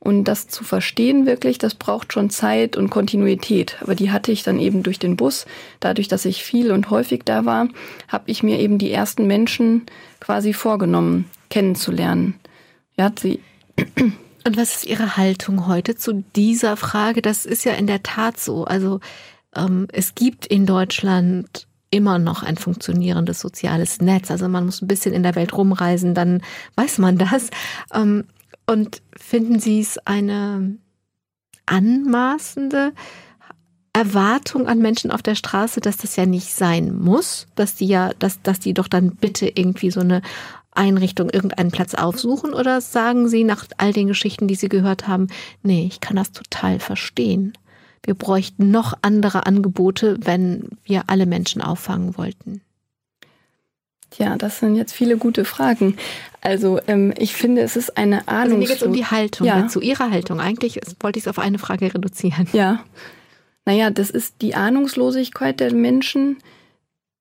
[0.00, 3.76] Und das zu verstehen wirklich, das braucht schon Zeit und Kontinuität.
[3.80, 5.44] Aber die hatte ich dann eben durch den Bus.
[5.80, 7.68] Dadurch, dass ich viel und häufig da war,
[8.06, 9.86] habe ich mir eben die ersten Menschen
[10.20, 12.34] quasi vorgenommen, kennenzulernen.
[12.96, 13.40] Ja, sie
[14.44, 17.20] und was ist Ihre Haltung heute zu dieser Frage?
[17.20, 18.64] Das ist ja in der Tat so.
[18.64, 19.00] Also
[19.54, 24.30] ähm, es gibt in Deutschland immer noch ein funktionierendes soziales Netz.
[24.30, 26.42] Also man muss ein bisschen in der Welt rumreisen, dann
[26.76, 27.50] weiß man das.
[27.94, 28.24] Ähm,
[28.68, 30.78] und finden Sie es eine
[31.66, 32.92] anmaßende
[33.92, 38.12] Erwartung an Menschen auf der Straße, dass das ja nicht sein muss, dass die ja,
[38.18, 40.22] dass, dass die doch dann bitte irgendwie so eine
[40.70, 42.54] Einrichtung, irgendeinen Platz aufsuchen?
[42.54, 45.26] Oder sagen Sie nach all den Geschichten, die Sie gehört haben,
[45.62, 47.54] nee, ich kann das total verstehen
[48.08, 52.62] wir bräuchten noch andere Angebote, wenn wir alle Menschen auffangen wollten?
[54.16, 55.96] Ja, das sind jetzt viele gute Fragen.
[56.40, 58.42] Also ähm, ich finde, es ist eine Ahnung.
[58.42, 59.68] Also mir geht es um die Haltung, ja.
[59.68, 60.40] zu Ihrer Haltung.
[60.40, 62.48] Eigentlich wollte ich es auf eine Frage reduzieren.
[62.52, 62.84] Ja.
[63.64, 66.38] Naja, das ist die Ahnungslosigkeit der Menschen,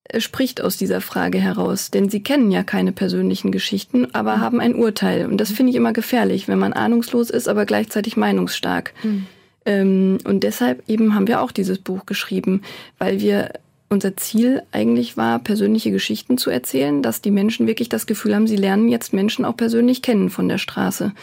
[0.06, 1.91] äh, spricht aus dieser Frage heraus.
[1.91, 4.41] Denn sie kennen ja keine persönlichen Geschichten, aber mhm.
[4.41, 5.26] haben ein Urteil.
[5.26, 8.93] Und das finde ich immer gefährlich, wenn man ahnungslos ist, aber gleichzeitig meinungsstark.
[9.04, 9.28] Mhm.
[9.65, 12.62] Ähm, und deshalb eben haben wir auch dieses Buch geschrieben,
[12.97, 13.52] weil wir
[13.89, 18.47] unser Ziel eigentlich war, persönliche Geschichten zu erzählen, dass die Menschen wirklich das Gefühl haben,
[18.47, 21.13] sie lernen jetzt Menschen auch persönlich kennen von der Straße.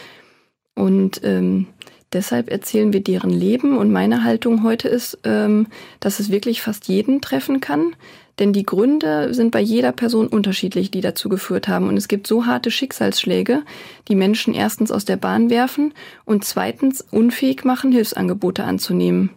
[0.73, 1.67] Und ähm,
[2.11, 3.77] deshalb erzählen wir deren Leben.
[3.77, 5.67] Und meine Haltung heute ist, ähm,
[5.99, 7.95] dass es wirklich fast jeden treffen kann.
[8.39, 11.87] Denn die Gründe sind bei jeder Person unterschiedlich, die dazu geführt haben.
[11.87, 13.61] Und es gibt so harte Schicksalsschläge,
[14.09, 15.93] die Menschen erstens aus der Bahn werfen
[16.25, 19.29] und zweitens unfähig machen, Hilfsangebote anzunehmen.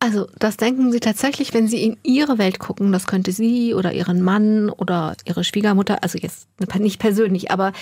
[0.00, 3.92] Also das denken Sie tatsächlich, wenn Sie in Ihre Welt gucken, das könnte Sie oder
[3.92, 7.72] Ihren Mann oder Ihre Schwiegermutter, also jetzt nicht persönlich, aber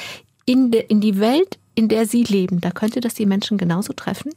[0.47, 3.93] in, de, in die Welt, in der Sie leben, da könnte das die Menschen genauso
[3.93, 4.33] treffen?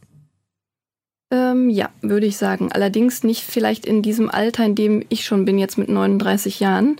[1.31, 2.71] Ähm, ja, würde ich sagen.
[2.71, 6.97] Allerdings nicht vielleicht in diesem Alter, in dem ich schon bin, jetzt mit 39 Jahren.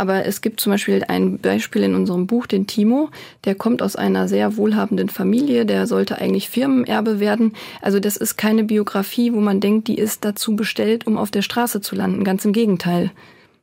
[0.00, 3.10] Aber es gibt zum Beispiel ein Beispiel in unserem Buch, den Timo.
[3.44, 5.66] Der kommt aus einer sehr wohlhabenden Familie.
[5.66, 7.52] Der sollte eigentlich Firmenerbe werden.
[7.82, 11.42] Also das ist keine Biografie, wo man denkt, die ist dazu bestellt, um auf der
[11.42, 12.24] Straße zu landen.
[12.24, 13.10] Ganz im Gegenteil.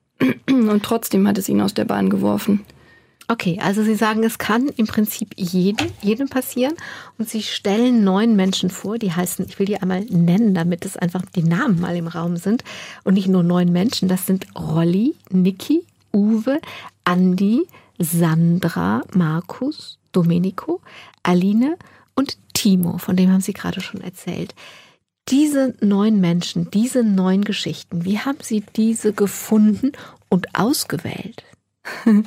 [0.48, 2.64] Und trotzdem hat es ihn aus der Bahn geworfen.
[3.28, 6.76] Okay, also Sie sagen, es kann im Prinzip jedem, jedem passieren.
[7.18, 10.98] Und Sie stellen neun Menschen vor, die heißen, ich will die einmal nennen, damit es
[10.98, 12.64] einfach die Namen mal im Raum sind.
[13.04, 16.60] Und nicht nur neun Menschen, das sind Rolli, Niki, Uwe,
[17.04, 17.68] Andi,
[18.00, 20.82] Sandra, Markus, Domenico,
[21.24, 21.78] Aline
[22.16, 24.56] und Timo, von dem haben Sie gerade schon erzählt.
[25.30, 29.92] Diese neun Menschen, diese neun Geschichten, wie haben Sie diese gefunden
[30.30, 31.44] und ausgewählt?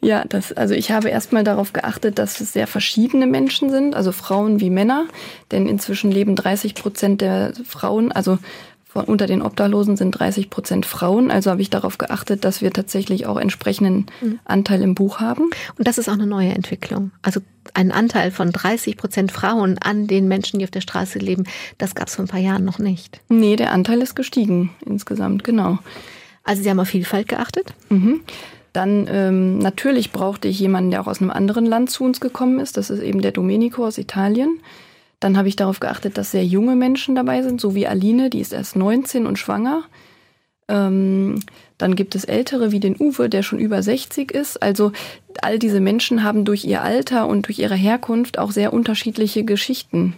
[0.00, 4.12] Ja, das, also ich habe erstmal darauf geachtet, dass es sehr verschiedene Menschen sind, also
[4.12, 5.06] Frauen wie Männer,
[5.50, 8.38] denn inzwischen leben 30 Prozent der Frauen, also
[8.88, 11.30] von, unter den Obdachlosen sind 30 Prozent Frauen.
[11.30, 14.40] Also habe ich darauf geachtet, dass wir tatsächlich auch entsprechenden mhm.
[14.44, 15.50] Anteil im Buch haben.
[15.76, 17.10] Und das ist auch eine neue Entwicklung.
[17.22, 17.40] Also
[17.74, 21.44] ein Anteil von 30 Prozent Frauen an den Menschen, die auf der Straße leben,
[21.76, 23.20] das gab es vor ein paar Jahren noch nicht.
[23.28, 25.78] Nee, der Anteil ist gestiegen insgesamt, genau.
[26.42, 27.74] Also Sie haben auf Vielfalt geachtet?
[27.90, 28.22] Mhm.
[28.72, 32.58] Dann ähm, natürlich brauchte ich jemanden, der auch aus einem anderen Land zu uns gekommen
[32.58, 32.78] ist.
[32.78, 34.60] Das ist eben der Domenico aus Italien.
[35.20, 38.40] Dann habe ich darauf geachtet, dass sehr junge Menschen dabei sind, so wie Aline, die
[38.40, 39.84] ist erst 19 und schwanger.
[40.68, 41.40] Ähm,
[41.78, 44.62] dann gibt es Ältere wie den Uwe, der schon über 60 ist.
[44.62, 44.92] Also
[45.40, 50.14] all diese Menschen haben durch ihr Alter und durch ihre Herkunft auch sehr unterschiedliche Geschichten.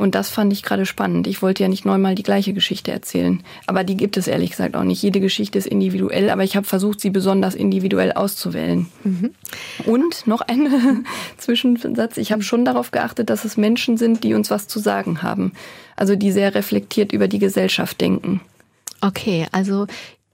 [0.00, 1.26] Und das fand ich gerade spannend.
[1.26, 3.42] Ich wollte ja nicht neunmal die gleiche Geschichte erzählen.
[3.66, 5.02] Aber die gibt es ehrlich gesagt auch nicht.
[5.02, 8.86] Jede Geschichte ist individuell, aber ich habe versucht, sie besonders individuell auszuwählen.
[9.04, 9.34] Mhm.
[9.84, 11.04] Und noch ein
[11.36, 12.16] Zwischensatz.
[12.16, 15.52] Ich habe schon darauf geachtet, dass es Menschen sind, die uns was zu sagen haben.
[15.96, 18.40] Also die sehr reflektiert über die Gesellschaft denken.
[19.02, 19.86] Okay, also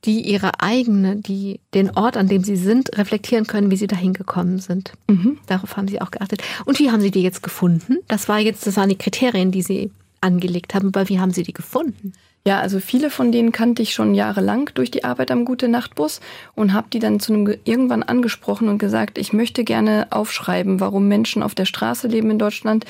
[0.04, 4.12] die ihre eigene, die den Ort, an dem sie sind, reflektieren können, wie sie dahin
[4.12, 4.92] gekommen sind.
[5.08, 5.38] Mhm.
[5.46, 6.42] Darauf haben sie auch geachtet.
[6.64, 7.98] Und wie haben sie die jetzt gefunden?
[8.06, 11.42] Das war jetzt, das waren die Kriterien, die sie angelegt haben, aber wie haben sie
[11.42, 12.12] die gefunden?
[12.46, 16.20] Ja, also viele von denen kannte ich schon jahrelang durch die Arbeit am Gute Nachtbus
[16.54, 21.08] und habe die dann zu einem irgendwann angesprochen und gesagt, ich möchte gerne aufschreiben, warum
[21.08, 22.84] Menschen auf der Straße leben in Deutschland.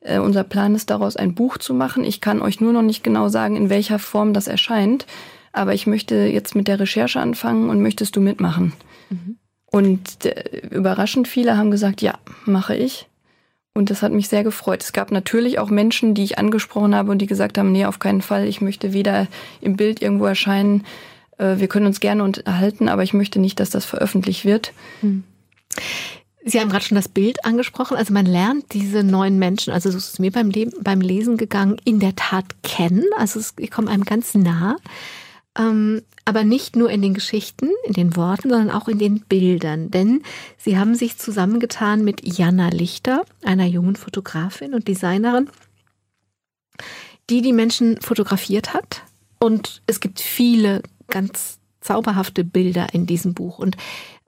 [0.00, 2.04] Äh, unser Plan ist daraus ein Buch zu machen.
[2.04, 5.04] Ich kann euch nur noch nicht genau sagen, in welcher Form das erscheint,
[5.52, 8.72] aber ich möchte jetzt mit der Recherche anfangen und möchtest du mitmachen?
[9.10, 9.36] Mhm.
[9.66, 13.08] Und äh, überraschend viele haben gesagt, ja, mache ich.
[13.74, 14.82] Und das hat mich sehr gefreut.
[14.82, 17.98] Es gab natürlich auch Menschen, die ich angesprochen habe und die gesagt haben, nee, auf
[17.98, 19.28] keinen Fall, ich möchte weder
[19.62, 20.84] im Bild irgendwo erscheinen,
[21.38, 24.72] äh, wir können uns gerne unterhalten, aber ich möchte nicht, dass das veröffentlicht wird.
[25.00, 25.24] Hm.
[26.44, 27.96] Sie haben gerade schon das Bild angesprochen.
[27.96, 31.36] Also man lernt diese neuen Menschen, also so ist es mir beim, Leben, beim Lesen
[31.36, 33.04] gegangen, in der Tat kennen.
[33.16, 34.76] Also es, ich komme einem ganz nah.
[35.58, 39.90] Ähm, aber nicht nur in den Geschichten, in den Worten, sondern auch in den Bildern.
[39.90, 40.22] Denn
[40.56, 45.50] sie haben sich zusammengetan mit Jana Lichter, einer jungen Fotografin und Designerin,
[47.28, 49.02] die die Menschen fotografiert hat.
[49.38, 53.58] Und es gibt viele ganz zauberhafte Bilder in diesem Buch.
[53.58, 53.76] Und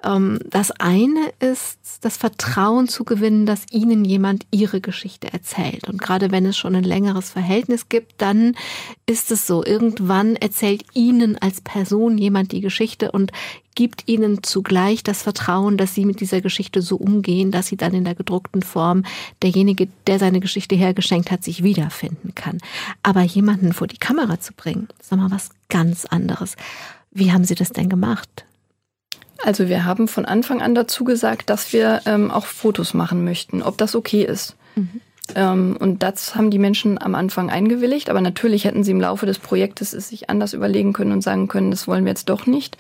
[0.05, 5.89] das eine ist, das Vertrauen zu gewinnen, dass ihnen jemand ihre Geschichte erzählt.
[5.89, 8.55] Und gerade wenn es schon ein längeres Verhältnis gibt, dann
[9.07, 13.33] ist es so, irgendwann erzählt ihnen als Person jemand die Geschichte und
[13.75, 17.95] gibt ihnen zugleich das Vertrauen, dass sie mit dieser Geschichte so umgehen, dass sie dann
[17.95, 19.05] in der gedruckten Form
[19.43, 22.59] derjenige, der seine Geschichte hergeschenkt hat, sich wiederfinden kann.
[23.03, 26.57] Aber jemanden vor die Kamera zu bringen, ist nochmal was ganz anderes.
[27.11, 28.45] Wie haben Sie das denn gemacht?
[29.45, 33.63] Also wir haben von Anfang an dazu gesagt, dass wir ähm, auch Fotos machen möchten,
[33.63, 34.57] ob das okay ist.
[34.75, 35.03] Mhm.
[35.35, 39.27] Ähm, und das haben die Menschen am Anfang eingewilligt, aber natürlich hätten sie im Laufe
[39.27, 42.47] des Projektes es sich anders überlegen können und sagen können, das wollen wir jetzt doch
[42.47, 42.79] nicht.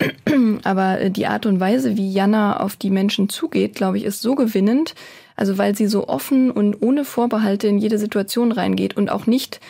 [0.64, 4.22] aber äh, die Art und Weise, wie Jana auf die Menschen zugeht, glaube ich, ist
[4.22, 4.94] so gewinnend.
[5.36, 9.60] Also weil sie so offen und ohne Vorbehalte in jede Situation reingeht und auch nicht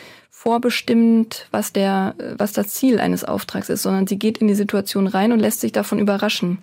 [0.43, 5.07] vorbestimmt, was der, was das Ziel eines Auftrags ist, sondern sie geht in die Situation
[5.07, 6.57] rein und lässt sich davon überraschen.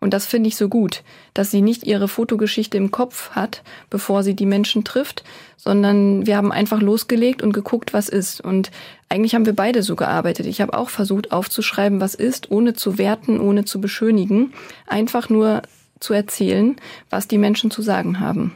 [0.00, 4.22] Und das finde ich so gut, dass sie nicht ihre Fotogeschichte im Kopf hat, bevor
[4.22, 5.24] sie die Menschen trifft,
[5.56, 8.42] sondern wir haben einfach losgelegt und geguckt, was ist.
[8.42, 8.70] Und
[9.08, 10.44] eigentlich haben wir beide so gearbeitet.
[10.44, 14.52] Ich habe auch versucht aufzuschreiben, was ist, ohne zu werten, ohne zu beschönigen,
[14.86, 15.62] einfach nur
[16.00, 16.76] zu erzählen,
[17.08, 18.54] was die Menschen zu sagen haben.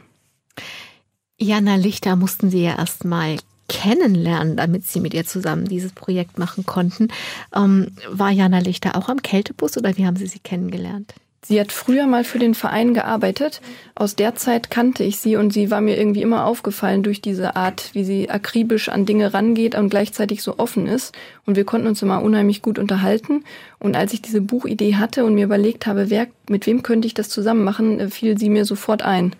[1.39, 3.37] Jana Lichter mussten Sie ja erst mal
[3.67, 7.09] kennenlernen, damit sie mit ihr zusammen dieses Projekt machen konnten.
[7.55, 11.13] Ähm, war Jana Lichter auch am Kältebus oder wie haben Sie sie kennengelernt?
[11.47, 13.61] Sie hat früher mal für den Verein gearbeitet.
[13.95, 17.55] Aus der Zeit kannte ich sie und sie war mir irgendwie immer aufgefallen durch diese
[17.55, 21.15] Art, wie sie akribisch an Dinge rangeht und gleichzeitig so offen ist.
[21.45, 23.45] Und wir konnten uns immer unheimlich gut unterhalten.
[23.79, 27.13] Und als ich diese Buchidee hatte und mir überlegt habe, wer, mit wem könnte ich
[27.13, 29.33] das zusammen machen, fiel sie mir sofort ein.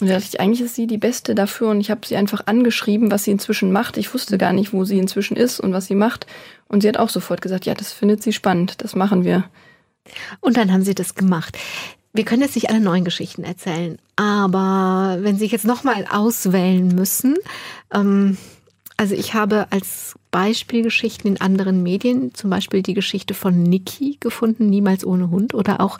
[0.00, 2.42] Und da dachte ich, eigentlich ist sie die Beste dafür und ich habe sie einfach
[2.46, 3.96] angeschrieben, was sie inzwischen macht.
[3.96, 6.26] Ich wusste gar nicht, wo sie inzwischen ist und was sie macht.
[6.68, 9.44] Und sie hat auch sofort gesagt, ja, das findet sie spannend, das machen wir.
[10.40, 11.56] Und dann haben sie das gemacht.
[12.12, 17.36] Wir können jetzt nicht alle neuen Geschichten erzählen, aber wenn Sie jetzt nochmal auswählen müssen,
[17.92, 18.38] ähm,
[18.96, 24.70] also ich habe als Beispielgeschichten in anderen Medien zum Beispiel die Geschichte von Niki gefunden,
[24.70, 25.98] niemals ohne Hund, oder auch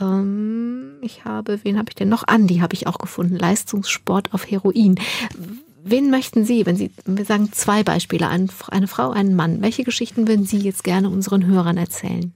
[0.00, 2.24] ähm, ich habe, wen habe ich denn noch?
[2.26, 3.36] Andi habe ich auch gefunden.
[3.36, 4.96] Leistungssport auf Heroin.
[5.82, 10.26] Wen möchten Sie, wenn Sie, wir sagen zwei Beispiele, eine Frau, einen Mann, welche Geschichten
[10.26, 12.32] würden Sie jetzt gerne unseren Hörern erzählen?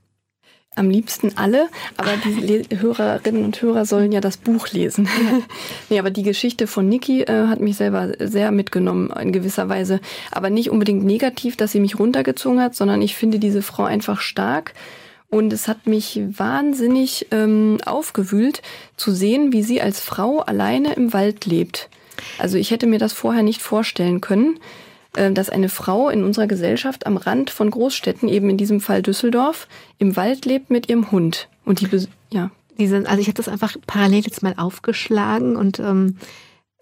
[0.77, 5.09] Am liebsten alle, aber die Hörerinnen und Hörer sollen ja das Buch lesen.
[5.89, 9.99] nee, aber die Geschichte von Niki äh, hat mich selber sehr mitgenommen in gewisser Weise.
[10.31, 14.21] Aber nicht unbedingt negativ, dass sie mich runtergezogen hat, sondern ich finde diese Frau einfach
[14.21, 14.75] stark
[15.31, 18.63] und es hat mich wahnsinnig ähm, aufgewühlt
[18.97, 21.89] zu sehen, wie sie als Frau alleine im Wald lebt.
[22.39, 24.59] Also ich hätte mir das vorher nicht vorstellen können,
[25.17, 29.03] äh, dass eine Frau in unserer Gesellschaft am Rand von Großstädten, eben in diesem Fall
[29.03, 31.49] Düsseldorf, im Wald lebt mit ihrem Hund.
[31.65, 32.51] Und die, ja.
[32.79, 36.17] Diese, also ich habe das einfach parallel jetzt mal aufgeschlagen und ähm,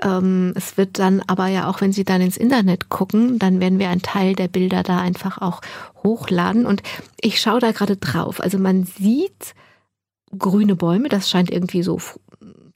[0.02, 3.78] ähm, es wird dann aber ja auch, wenn Sie dann ins Internet gucken, dann werden
[3.78, 5.60] wir einen Teil der Bilder da einfach auch
[6.02, 6.66] hochladen.
[6.66, 6.82] Und
[7.20, 8.40] ich schaue da gerade drauf.
[8.40, 9.54] Also man sieht
[10.36, 11.98] grüne Bäume, das scheint irgendwie so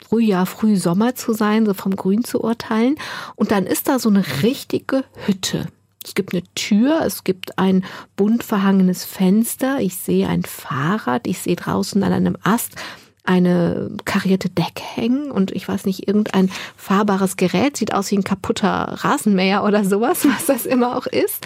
[0.03, 2.95] Frühjahr, Frühsommer zu sein, so vom Grün zu urteilen.
[3.35, 5.67] Und dann ist da so eine richtige Hütte.
[6.03, 11.37] Es gibt eine Tür, es gibt ein bunt verhangenes Fenster, ich sehe ein Fahrrad, ich
[11.37, 12.75] sehe draußen an einem Ast
[13.23, 18.23] eine karierte Decke hängen und ich weiß nicht, irgendein fahrbares Gerät, sieht aus wie ein
[18.23, 21.45] kaputter Rasenmäher oder sowas, was das immer auch ist.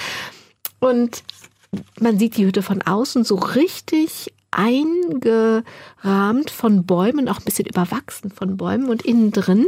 [0.80, 1.24] Und
[2.00, 5.66] man sieht die Hütte von außen so richtig eingerahmt
[6.50, 9.68] von Bäumen, auch ein bisschen überwachsen von Bäumen und innen drin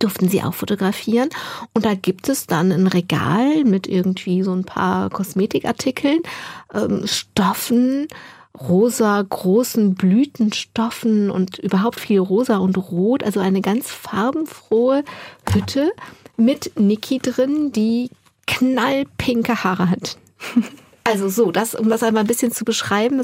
[0.00, 1.30] durften sie auch fotografieren.
[1.72, 6.20] Und da gibt es dann ein Regal mit irgendwie so ein paar Kosmetikartikeln,
[6.74, 8.08] ähm, Stoffen,
[8.60, 13.22] rosa großen Blütenstoffen und überhaupt viel rosa und rot.
[13.22, 15.04] Also eine ganz farbenfrohe
[15.52, 15.92] Hütte
[16.36, 18.10] mit Niki drin, die
[18.46, 20.16] knallpinke Haare hat.
[21.06, 23.18] Also so, das, um das einmal ein bisschen zu beschreiben,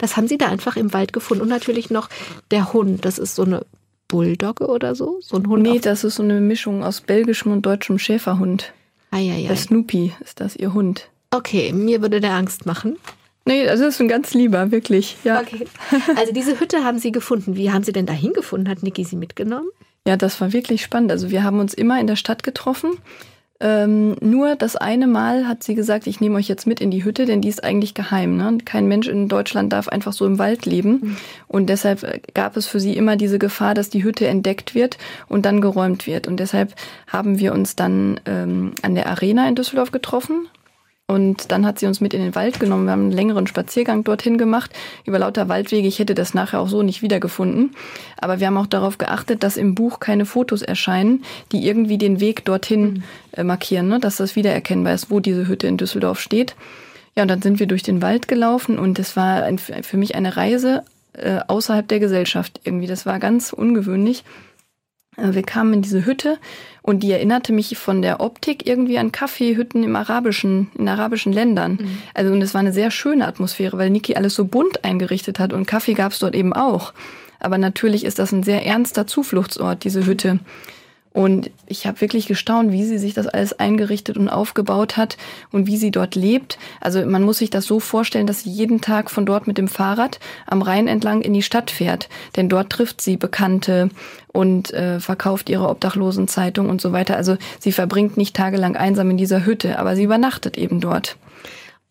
[0.00, 1.42] das, haben sie da einfach im Wald gefunden.
[1.42, 2.08] Und natürlich noch
[2.50, 3.66] der Hund, das ist so eine
[4.08, 5.18] Bulldogge oder so?
[5.20, 5.62] So ein Hund?
[5.62, 8.72] Nee, das ist so eine Mischung aus belgischem und deutschem Schäferhund.
[9.10, 9.48] Ah, ja, ja.
[9.48, 11.10] Der Snoopy ist das, ihr Hund.
[11.30, 12.96] Okay, mir würde der Angst machen.
[13.46, 15.16] Nee, also das ist ein ganz lieber, wirklich.
[15.24, 15.40] Ja.
[15.40, 15.66] Okay.
[16.16, 17.56] Also diese Hütte haben Sie gefunden.
[17.56, 18.68] Wie haben Sie denn da hingefunden?
[18.68, 19.68] Hat Niki Sie mitgenommen?
[20.06, 21.10] Ja, das war wirklich spannend.
[21.10, 22.98] Also wir haben uns immer in der Stadt getroffen
[23.58, 27.04] ähm, nur das eine Mal hat sie gesagt, ich nehme euch jetzt mit in die
[27.04, 28.36] Hütte, denn die ist eigentlich geheim.
[28.36, 28.58] Ne?
[28.64, 31.00] Kein Mensch in Deutschland darf einfach so im Wald leben.
[31.00, 31.16] Mhm.
[31.48, 34.98] Und deshalb äh, gab es für sie immer diese Gefahr, dass die Hütte entdeckt wird
[35.28, 36.26] und dann geräumt wird.
[36.26, 36.74] Und deshalb
[37.06, 40.48] haben wir uns dann ähm, an der Arena in Düsseldorf getroffen.
[41.08, 42.86] Und dann hat sie uns mit in den Wald genommen.
[42.86, 44.72] Wir haben einen längeren Spaziergang dorthin gemacht,
[45.04, 45.86] über lauter Waldwege.
[45.86, 47.76] Ich hätte das nachher auch so nicht wiedergefunden.
[48.20, 52.18] Aber wir haben auch darauf geachtet, dass im Buch keine Fotos erscheinen, die irgendwie den
[52.18, 53.02] Weg dorthin mhm.
[53.32, 54.00] äh, markieren, ne?
[54.00, 56.56] dass das wiedererkennbar ist, wo diese Hütte in Düsseldorf steht.
[57.14, 60.16] Ja, und dann sind wir durch den Wald gelaufen und es war ein, für mich
[60.16, 62.88] eine Reise äh, außerhalb der Gesellschaft irgendwie.
[62.88, 64.24] Das war ganz ungewöhnlich.
[65.16, 66.38] Äh, wir kamen in diese Hütte
[66.82, 71.78] und die erinnerte mich von der Optik irgendwie an Kaffeehütten im arabischen, in arabischen Ländern.
[71.80, 71.98] Mhm.
[72.14, 75.52] Also und es war eine sehr schöne Atmosphäre, weil Niki alles so bunt eingerichtet hat
[75.52, 76.92] und Kaffee gab es dort eben auch.
[77.38, 80.38] Aber natürlich ist das ein sehr ernster Zufluchtsort, diese Hütte.
[81.16, 85.16] Und ich habe wirklich gestaunt, wie sie sich das alles eingerichtet und aufgebaut hat
[85.50, 86.58] und wie sie dort lebt.
[86.82, 89.66] Also man muss sich das so vorstellen, dass sie jeden Tag von dort mit dem
[89.66, 92.10] Fahrrad am Rhein entlang in die Stadt fährt.
[92.36, 93.88] Denn dort trifft sie Bekannte
[94.34, 97.16] und äh, verkauft ihre Obdachlosenzeitung und so weiter.
[97.16, 101.16] Also sie verbringt nicht tagelang einsam in dieser Hütte, aber sie übernachtet eben dort.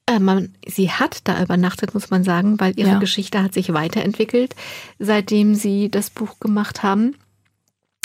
[0.06, 3.00] Äh, man, sie hat da übernachtet, muss man sagen, weil ihre ja.
[3.00, 4.56] Geschichte hat sich weiterentwickelt,
[5.00, 7.16] seitdem sie das Buch gemacht haben.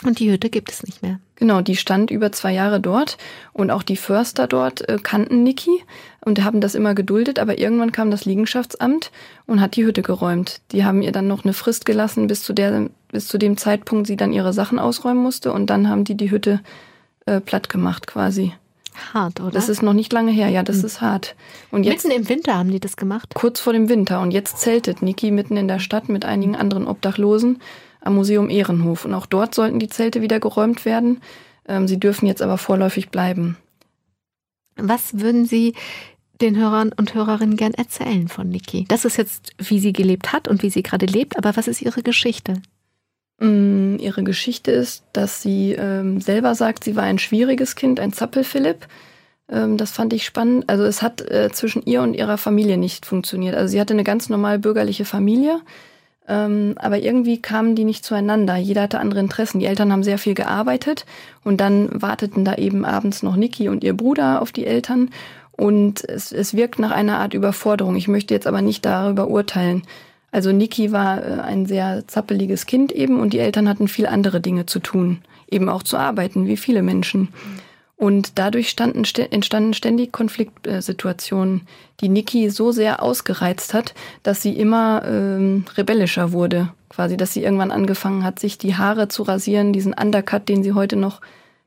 [0.04, 1.20] Und die Hütte gibt es nicht mehr.
[1.36, 3.18] Genau, die stand über zwei Jahre dort
[3.52, 5.82] und auch die Förster dort äh, kannten Niki
[6.24, 9.10] und haben das immer geduldet, aber irgendwann kam das Liegenschaftsamt
[9.46, 10.60] und hat die Hütte geräumt.
[10.72, 14.06] Die haben ihr dann noch eine Frist gelassen, bis zu der, bis zu dem Zeitpunkt
[14.06, 16.60] sie dann ihre Sachen ausräumen musste und dann haben die die Hütte
[17.26, 18.54] äh, platt gemacht quasi.
[19.14, 19.50] Hart, oder?
[19.50, 20.84] Das ist noch nicht lange her, ja, das mhm.
[20.86, 21.34] ist hart.
[21.70, 23.34] Und jetzt, mitten im Winter haben die das gemacht?
[23.34, 24.20] Kurz vor dem Winter.
[24.20, 27.60] Und jetzt zeltet Niki mitten in der Stadt mit einigen anderen Obdachlosen
[28.00, 29.04] am Museum Ehrenhof.
[29.04, 31.20] Und auch dort sollten die Zelte wieder geräumt werden.
[31.66, 33.56] Ähm, sie dürfen jetzt aber vorläufig bleiben.
[34.76, 35.74] Was würden Sie
[36.40, 38.86] den Hörern und Hörerinnen gern erzählen von Niki?
[38.88, 41.82] Das ist jetzt, wie sie gelebt hat und wie sie gerade lebt, aber was ist
[41.82, 42.54] ihre Geschichte?
[43.40, 48.12] Mm, ihre Geschichte ist, dass sie ähm, selber sagt, sie war ein schwieriges Kind, ein
[48.12, 48.86] Zappelphilipp.
[49.48, 50.68] Ähm, das fand ich spannend.
[50.68, 53.54] Also es hat äh, zwischen ihr und ihrer Familie nicht funktioniert.
[53.54, 55.60] Also sie hatte eine ganz normal bürgerliche Familie.
[56.30, 58.56] Ähm, aber irgendwie kamen die nicht zueinander.
[58.56, 59.58] Jeder hatte andere Interessen.
[59.58, 61.04] Die Eltern haben sehr viel gearbeitet
[61.42, 65.10] und dann warteten da eben abends noch Niki und ihr Bruder auf die Eltern.
[65.50, 67.96] Und es, es wirkt nach einer Art Überforderung.
[67.96, 69.82] Ich möchte jetzt aber nicht darüber urteilen.
[70.30, 74.40] Also Niki war äh, ein sehr zappeliges Kind eben und die Eltern hatten viel andere
[74.40, 75.18] Dinge zu tun,
[75.50, 77.22] eben auch zu arbeiten, wie viele Menschen.
[77.22, 77.69] Mhm.
[78.00, 81.68] Und dadurch standen, entstanden ständig Konfliktsituationen,
[82.00, 86.70] die Niki so sehr ausgereizt hat, dass sie immer ähm, rebellischer wurde.
[86.88, 90.72] Quasi, dass sie irgendwann angefangen hat, sich die Haare zu rasieren, diesen Undercut, den sie
[90.72, 91.20] heute noch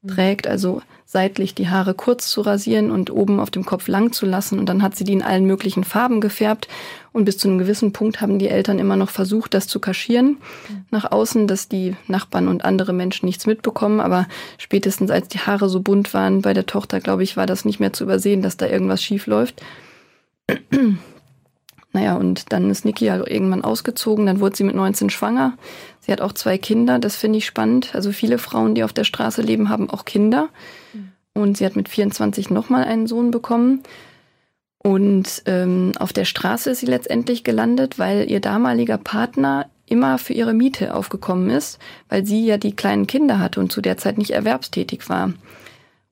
[0.08, 4.26] trägt, also seitlich die Haare kurz zu rasieren und oben auf dem Kopf lang zu
[4.26, 4.60] lassen.
[4.60, 6.68] Und dann hat sie die in allen möglichen Farben gefärbt.
[7.12, 10.38] Und bis zu einem gewissen Punkt haben die Eltern immer noch versucht, das zu kaschieren
[10.90, 14.00] nach außen, dass die Nachbarn und andere Menschen nichts mitbekommen.
[14.00, 17.64] Aber spätestens als die Haare so bunt waren bei der Tochter, glaube ich, war das
[17.64, 19.62] nicht mehr zu übersehen, dass da irgendwas schief läuft.
[21.94, 25.54] Naja, und dann ist Niki ja irgendwann ausgezogen, dann wurde sie mit 19 schwanger.
[26.00, 27.94] Sie hat auch zwei Kinder, das finde ich spannend.
[27.94, 30.50] Also viele Frauen, die auf der Straße leben, haben auch Kinder.
[31.36, 33.84] Und sie hat mit 24 nochmal einen Sohn bekommen.
[34.80, 40.34] Und ähm, auf der Straße ist sie letztendlich gelandet, weil ihr damaliger Partner immer für
[40.34, 44.18] ihre Miete aufgekommen ist, weil sie ja die kleinen Kinder hatte und zu der Zeit
[44.18, 45.34] nicht erwerbstätig war.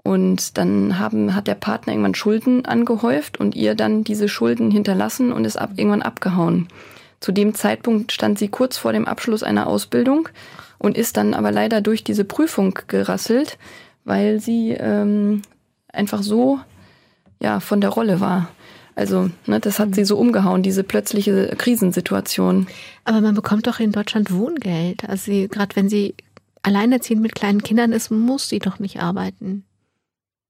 [0.04, 5.32] Und dann haben, hat der Partner irgendwann Schulden angehäuft und ihr dann diese Schulden hinterlassen
[5.32, 6.68] und ist ab, irgendwann abgehauen.
[7.20, 10.28] Zu dem Zeitpunkt stand sie kurz vor dem Abschluss einer Ausbildung
[10.80, 13.60] und ist dann aber leider durch diese Prüfung gerasselt,
[14.04, 15.44] weil sie ähm,
[15.94, 16.60] einfach so
[17.40, 18.50] ja von der Rolle war.
[18.96, 22.68] Also ne, das hat sie so umgehauen, diese plötzliche Krisensituation.
[23.06, 25.08] Aber man bekommt doch in Deutschland Wohngeld.
[25.08, 26.16] Also gerade wenn sie
[26.64, 29.64] alleinerziehend mit kleinen Kindern ist, muss sie doch nicht arbeiten,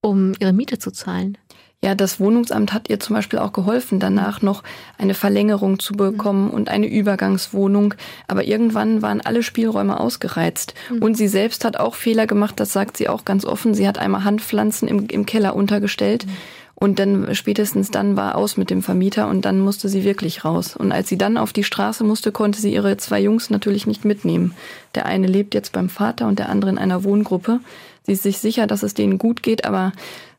[0.02, 1.38] um ihre Miete zu zahlen.
[1.84, 4.62] Ja, das Wohnungsamt hat ihr zum Beispiel auch geholfen, danach noch
[5.00, 6.52] eine Verlängerung zu bekommen mhm.
[6.52, 7.96] und eine Übergangswohnung.
[8.28, 10.76] Aber irgendwann waren alle Spielräume ausgereizt.
[10.92, 11.02] Mhm.
[11.02, 13.74] Und sie selbst hat auch Fehler gemacht, das sagt sie auch ganz offen.
[13.74, 16.28] Sie hat einmal Handpflanzen im, im Keller untergestellt.
[16.28, 16.32] Mhm.
[16.76, 20.76] Und dann spätestens dann war aus mit dem Vermieter und dann musste sie wirklich raus.
[20.76, 24.04] Und als sie dann auf die Straße musste, konnte sie ihre zwei Jungs natürlich nicht
[24.04, 24.56] mitnehmen.
[24.96, 27.60] Der eine lebt jetzt beim Vater und der andere in einer Wohngruppe.
[28.04, 29.92] Sie ist sich sicher, dass es denen gut geht, aber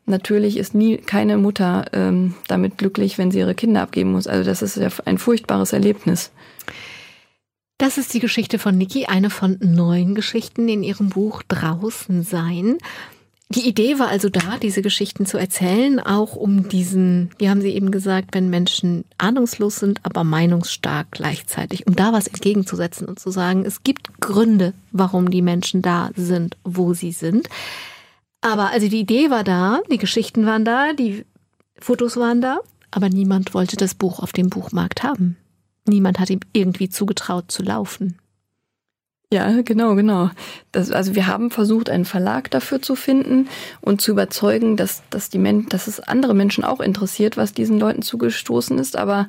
[0.05, 4.27] Natürlich ist nie keine Mutter ähm, damit glücklich, wenn sie ihre Kinder abgeben muss.
[4.27, 6.33] Also das ist ja ein furchtbares Erlebnis.
[7.79, 12.79] Das ist die Geschichte von Niki, eine von neun Geschichten in ihrem Buch Draußen sein.
[13.55, 17.75] Die Idee war also da, diese Geschichten zu erzählen, auch um diesen, wie haben Sie
[17.75, 23.31] eben gesagt, wenn Menschen ahnungslos sind, aber meinungsstark gleichzeitig, um da was entgegenzusetzen und zu
[23.31, 27.51] sagen, es gibt Gründe, warum die Menschen da sind, wo sie sind.
[28.41, 31.27] Aber also die Idee war da, die Geschichten waren da, die
[31.79, 35.37] Fotos waren da, aber niemand wollte das Buch auf dem Buchmarkt haben.
[35.87, 38.17] Niemand hat ihm irgendwie zugetraut zu laufen.
[39.33, 40.29] Ja, genau, genau.
[40.73, 43.49] Das, also wir haben versucht, einen Verlag dafür zu finden
[43.81, 47.81] und zu überzeugen, dass, dass, die Men dass es andere Menschen auch interessiert, was diesen
[47.81, 49.29] Leuten zugestoßen ist, aber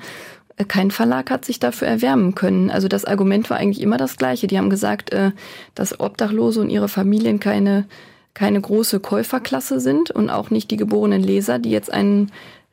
[0.58, 2.70] äh, kein Verlag hat sich dafür erwärmen können.
[2.70, 4.48] Also das Argument war eigentlich immer das gleiche.
[4.48, 5.32] Die haben gesagt, äh,
[5.74, 7.86] dass Obdachlose und ihre Familien keine
[8.34, 12.32] keine große Käuferklasse sind und auch nicht die geborenen Leser, die jetzt einen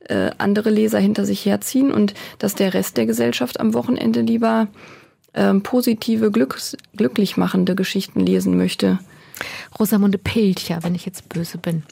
[0.09, 4.69] äh, andere Leser hinter sich herziehen und dass der Rest der Gesellschaft am Wochenende lieber
[5.35, 8.99] ähm, positive, glücks glücklich machende Geschichten lesen möchte.
[9.79, 11.83] Rosamunde Pilcher, wenn ich jetzt böse bin.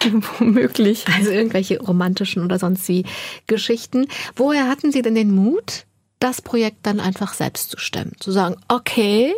[0.38, 1.06] Womöglich.
[1.08, 3.04] Also irgendwelche romantischen oder sonst wie
[3.46, 4.06] Geschichten.
[4.36, 5.84] Woher hatten Sie denn den Mut,
[6.18, 8.12] das Projekt dann einfach selbst zu stemmen?
[8.20, 9.34] Zu sagen, okay,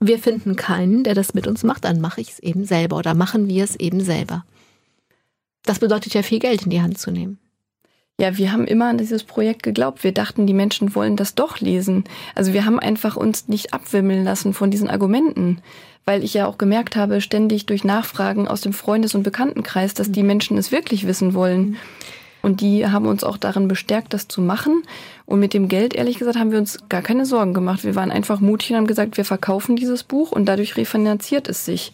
[0.00, 3.14] wir finden keinen, der das mit uns macht, dann mache ich es eben selber oder
[3.14, 4.44] machen wir es eben selber.
[5.64, 7.38] Das bedeutet ja viel Geld in die Hand zu nehmen.
[8.20, 10.04] Ja, wir haben immer an dieses Projekt geglaubt.
[10.04, 12.04] Wir dachten, die Menschen wollen das doch lesen.
[12.36, 15.60] Also wir haben einfach uns nicht abwimmeln lassen von diesen Argumenten,
[16.04, 20.12] weil ich ja auch gemerkt habe, ständig durch Nachfragen aus dem Freundes- und Bekanntenkreis, dass
[20.12, 21.76] die Menschen es wirklich wissen wollen.
[22.40, 24.82] Und die haben uns auch darin bestärkt, das zu machen.
[25.26, 27.82] Und mit dem Geld, ehrlich gesagt, haben wir uns gar keine Sorgen gemacht.
[27.82, 31.64] Wir waren einfach mutig und haben gesagt, wir verkaufen dieses Buch und dadurch refinanziert es
[31.64, 31.92] sich.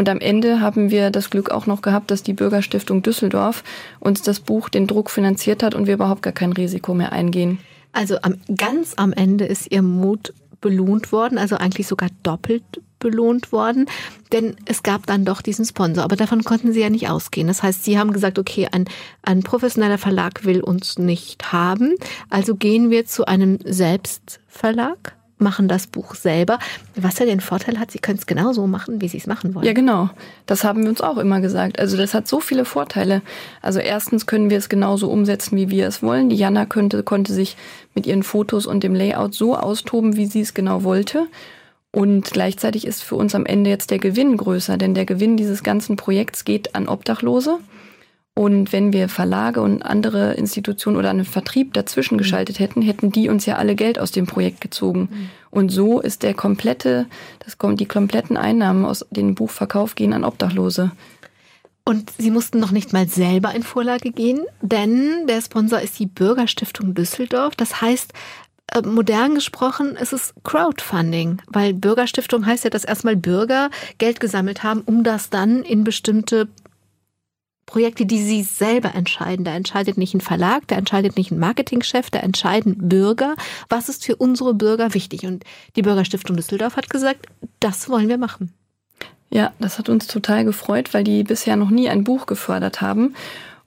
[0.00, 3.62] Und am Ende haben wir das Glück auch noch gehabt, dass die Bürgerstiftung Düsseldorf
[3.98, 7.58] uns das Buch, den Druck finanziert hat und wir überhaupt gar kein Risiko mehr eingehen.
[7.92, 10.32] Also am, ganz am Ende ist Ihr Mut
[10.62, 12.62] belohnt worden, also eigentlich sogar doppelt
[12.98, 13.90] belohnt worden,
[14.32, 16.02] denn es gab dann doch diesen Sponsor.
[16.02, 17.48] Aber davon konnten sie ja nicht ausgehen.
[17.48, 18.86] Das heißt, sie haben gesagt, okay, ein,
[19.20, 21.94] ein professioneller Verlag will uns nicht haben,
[22.30, 26.58] also gehen wir zu einem Selbstverlag machen das Buch selber,
[26.96, 29.66] was ja den Vorteil hat, sie können es genauso machen, wie sie es machen wollen.
[29.66, 30.10] Ja, genau.
[30.46, 31.78] Das haben wir uns auch immer gesagt.
[31.78, 33.22] Also das hat so viele Vorteile.
[33.62, 36.28] Also erstens können wir es genauso umsetzen, wie wir es wollen.
[36.28, 37.56] Die Jana könnte, konnte sich
[37.94, 41.26] mit ihren Fotos und dem Layout so austoben, wie sie es genau wollte.
[41.92, 45.62] Und gleichzeitig ist für uns am Ende jetzt der Gewinn größer, denn der Gewinn dieses
[45.62, 47.58] ganzen Projekts geht an Obdachlose.
[48.34, 52.18] Und wenn wir Verlage und andere Institutionen oder einen Vertrieb dazwischen mhm.
[52.18, 55.08] geschaltet hätten, hätten die uns ja alle Geld aus dem Projekt gezogen.
[55.10, 55.30] Mhm.
[55.50, 57.06] Und so ist der komplette,
[57.40, 60.92] das kommt, die kompletten Einnahmen aus dem Buchverkauf gehen an Obdachlose.
[61.84, 66.06] Und Sie mussten noch nicht mal selber in Vorlage gehen, denn der Sponsor ist die
[66.06, 67.56] Bürgerstiftung Düsseldorf.
[67.56, 68.12] Das heißt,
[68.72, 74.62] äh, modern gesprochen ist es Crowdfunding, weil Bürgerstiftung heißt ja, dass erstmal Bürger Geld gesammelt
[74.62, 76.48] haben, um das dann in bestimmte
[77.70, 79.44] Projekte, die sie selber entscheiden.
[79.44, 83.36] Da entscheidet nicht ein Verlag, da entscheidet nicht ein Marketingchef, da entscheiden Bürger,
[83.68, 85.24] was ist für unsere Bürger wichtig.
[85.24, 85.44] Und
[85.76, 87.26] die Bürgerstiftung Düsseldorf hat gesagt,
[87.60, 88.52] das wollen wir machen.
[89.30, 93.14] Ja, das hat uns total gefreut, weil die bisher noch nie ein Buch gefördert haben.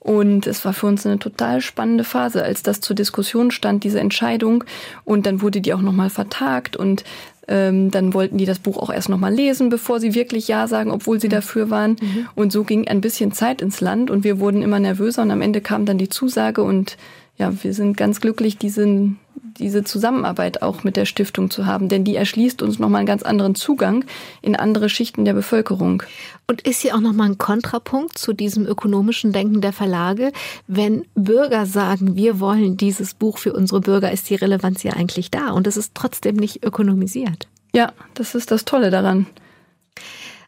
[0.03, 4.01] Und es war für uns eine total spannende Phase, als das zur Diskussion stand, diese
[4.01, 4.65] Entscheidung.
[5.05, 7.05] Und dann wurde die auch nochmal vertagt und
[7.47, 10.91] ähm, dann wollten die das Buch auch erst nochmal lesen, bevor sie wirklich Ja sagen,
[10.91, 11.31] obwohl sie mhm.
[11.31, 11.91] dafür waren.
[12.01, 12.27] Mhm.
[12.35, 15.41] Und so ging ein bisschen Zeit ins Land und wir wurden immer nervöser und am
[15.41, 16.97] Ende kam dann die Zusage und
[17.38, 19.19] ja, wir sind ganz glücklich, diesen,
[19.57, 23.23] diese Zusammenarbeit auch mit der Stiftung zu haben, denn die erschließt uns nochmal einen ganz
[23.23, 24.05] anderen Zugang
[24.41, 26.03] in andere Schichten der Bevölkerung.
[26.47, 30.31] Und ist hier auch nochmal ein Kontrapunkt zu diesem ökonomischen Denken der Verlage?
[30.67, 35.31] Wenn Bürger sagen, wir wollen dieses Buch für unsere Bürger, ist die Relevanz ja eigentlich
[35.31, 37.47] da und es ist trotzdem nicht ökonomisiert.
[37.75, 39.25] Ja, das ist das Tolle daran.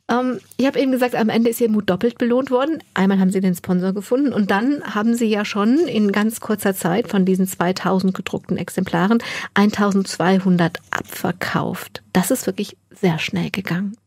[0.09, 2.83] Ähm, ich habe eben gesagt, am Ende ist Ihr Mut doppelt belohnt worden.
[2.93, 6.75] Einmal haben Sie den Sponsor gefunden und dann haben Sie ja schon in ganz kurzer
[6.75, 9.19] Zeit von diesen 2000 gedruckten Exemplaren
[9.55, 12.03] 1200 abverkauft.
[12.13, 13.97] Das ist wirklich sehr schnell gegangen.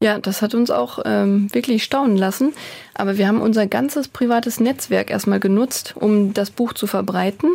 [0.00, 2.52] Ja, das hat uns auch ähm, wirklich staunen lassen.
[2.94, 7.50] Aber wir haben unser ganzes privates Netzwerk erstmal genutzt, um das Buch zu verbreiten,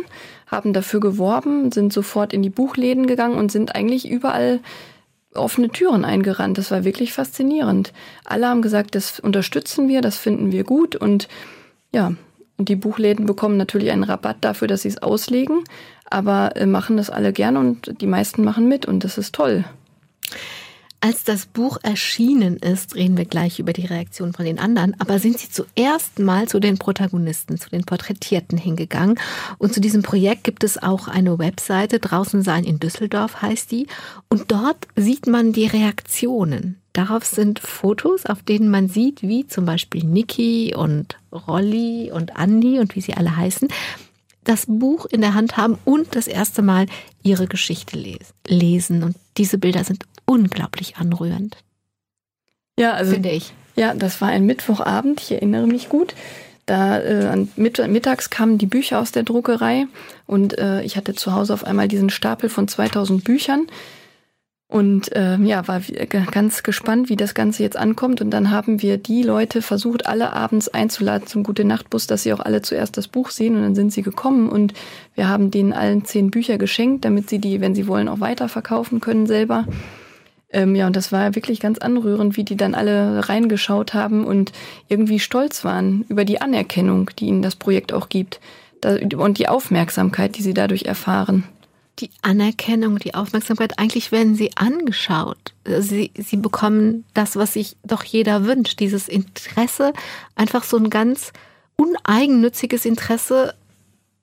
[0.46, 4.60] haben dafür geworben, sind sofort in die Buchläden gegangen und sind eigentlich überall
[5.34, 6.58] offene Türen eingerannt.
[6.58, 7.92] Das war wirklich faszinierend.
[8.24, 11.28] Alle haben gesagt, das unterstützen wir, das finden wir gut und
[11.92, 12.12] ja,
[12.56, 15.64] und die Buchläden bekommen natürlich einen Rabatt dafür, dass sie es auslegen,
[16.08, 19.64] aber äh, machen das alle gern und die meisten machen mit und das ist toll.
[21.04, 25.18] Als das Buch erschienen ist, reden wir gleich über die Reaktion von den anderen, aber
[25.18, 29.20] sind Sie zuerst mal zu den Protagonisten, zu den Porträtierten hingegangen.
[29.58, 33.86] Und zu diesem Projekt gibt es auch eine Webseite, draußen sein in Düsseldorf heißt die.
[34.30, 36.80] Und dort sieht man die Reaktionen.
[36.94, 42.78] Darauf sind Fotos, auf denen man sieht, wie zum Beispiel Niki und Rolli und Andi
[42.78, 43.68] und wie sie alle heißen,
[44.44, 46.86] das Buch in der Hand haben und das erste Mal
[47.22, 48.02] ihre Geschichte
[48.46, 49.02] lesen.
[49.02, 51.56] Und diese Bilder sind unglaublich anrührend.
[52.78, 53.52] Ja, also finde ich.
[53.76, 56.14] Ja, das war ein Mittwochabend, ich erinnere mich gut.
[56.66, 59.86] Da äh, mittags kamen die Bücher aus der Druckerei
[60.26, 63.66] und äh, ich hatte zu Hause auf einmal diesen Stapel von 2000 Büchern
[64.74, 65.80] und äh, ja, war
[66.32, 68.20] ganz gespannt, wie das Ganze jetzt ankommt.
[68.20, 72.32] Und dann haben wir die Leute versucht, alle abends einzuladen zum Gute Nachtbus, dass sie
[72.32, 73.54] auch alle zuerst das Buch sehen.
[73.54, 74.72] Und dann sind sie gekommen und
[75.14, 79.00] wir haben denen allen zehn Bücher geschenkt, damit sie die, wenn sie wollen, auch weiterverkaufen
[79.00, 79.66] können selber.
[80.54, 84.52] Ähm, ja, und das war wirklich ganz anrührend, wie die dann alle reingeschaut haben und
[84.88, 88.40] irgendwie stolz waren über die Anerkennung, die ihnen das Projekt auch gibt.
[88.80, 91.42] Da, und die Aufmerksamkeit, die sie dadurch erfahren.
[91.98, 95.54] Die Anerkennung, die Aufmerksamkeit, eigentlich werden sie angeschaut.
[95.64, 99.92] Sie, sie bekommen das, was sich doch jeder wünscht, dieses Interesse,
[100.36, 101.32] einfach so ein ganz
[101.74, 103.54] uneigennütziges Interesse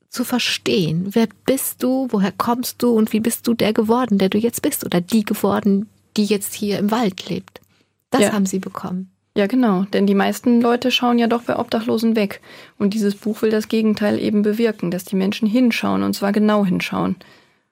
[0.07, 1.07] zu verstehen.
[1.11, 4.61] Wer bist du, woher kommst du und wie bist du der geworden, der du jetzt
[4.61, 7.61] bist oder die geworden, die jetzt hier im Wald lebt.
[8.09, 8.33] Das ja.
[8.33, 9.11] haben sie bekommen.
[9.35, 9.83] Ja, genau.
[9.93, 12.41] Denn die meisten Leute schauen ja doch bei Obdachlosen weg.
[12.77, 16.65] Und dieses Buch will das Gegenteil eben bewirken, dass die Menschen hinschauen und zwar genau
[16.65, 17.15] hinschauen.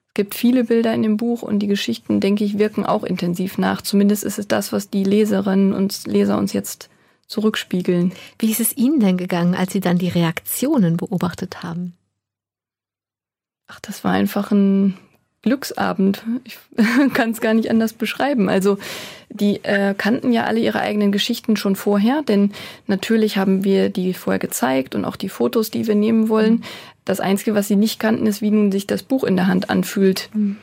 [0.07, 3.57] Es gibt viele Bilder in dem Buch und die Geschichten, denke ich, wirken auch intensiv
[3.57, 3.81] nach.
[3.81, 6.89] Zumindest ist es das, was die Leserinnen und Leser uns jetzt
[7.27, 8.13] zurückspiegeln.
[8.39, 11.93] Wie ist es Ihnen denn gegangen, als Sie dann die Reaktionen beobachtet haben?
[13.67, 14.97] Ach, das war einfach ein
[15.41, 16.23] Glücksabend.
[16.43, 16.57] Ich
[17.13, 18.49] kann es gar nicht anders beschreiben.
[18.49, 18.77] Also
[19.29, 22.51] die äh, kannten ja alle ihre eigenen Geschichten schon vorher, denn
[22.87, 26.63] natürlich haben wir die vorher gezeigt und auch die Fotos, die wir nehmen wollen.
[27.05, 29.69] Das Einzige, was sie nicht kannten, ist, wie nun sich das Buch in der Hand
[29.69, 30.29] anfühlt.
[30.33, 30.57] Mhm.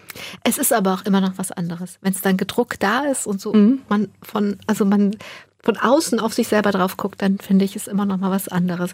[0.44, 3.40] Es ist aber auch immer noch was anderes, wenn es dann gedruckt da ist und
[3.40, 3.80] so mhm.
[3.88, 5.16] man von, also man
[5.62, 8.48] von außen auf sich selber drauf guckt, dann finde ich es immer noch mal was
[8.48, 8.92] anderes.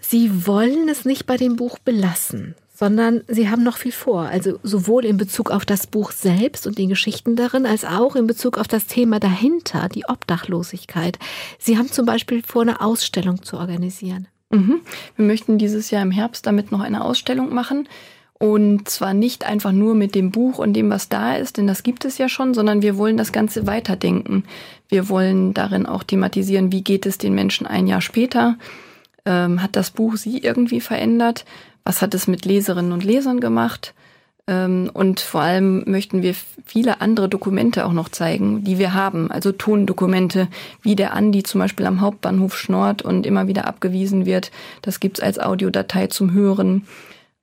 [0.00, 4.22] Sie wollen es nicht bei dem Buch belassen sondern sie haben noch viel vor.
[4.22, 8.26] Also sowohl in Bezug auf das Buch selbst und die Geschichten darin, als auch in
[8.26, 11.18] Bezug auf das Thema dahinter, die Obdachlosigkeit.
[11.58, 14.28] Sie haben zum Beispiel vor, eine Ausstellung zu organisieren.
[14.50, 14.80] Mhm.
[15.16, 17.88] Wir möchten dieses Jahr im Herbst damit noch eine Ausstellung machen.
[18.38, 21.82] Und zwar nicht einfach nur mit dem Buch und dem, was da ist, denn das
[21.82, 24.44] gibt es ja schon, sondern wir wollen das Ganze weiterdenken.
[24.90, 28.58] Wir wollen darin auch thematisieren, wie geht es den Menschen ein Jahr später?
[29.24, 31.46] Ähm, hat das Buch sie irgendwie verändert?
[31.86, 33.94] Was hat es mit Leserinnen und Lesern gemacht.
[34.48, 36.34] Ähm, und vor allem möchten wir
[36.64, 39.30] viele andere Dokumente auch noch zeigen, die wir haben.
[39.30, 40.48] Also Tondokumente,
[40.82, 44.50] wie der Andi zum Beispiel am Hauptbahnhof schnort und immer wieder abgewiesen wird.
[44.82, 46.86] Das gibt's als Audiodatei zum Hören.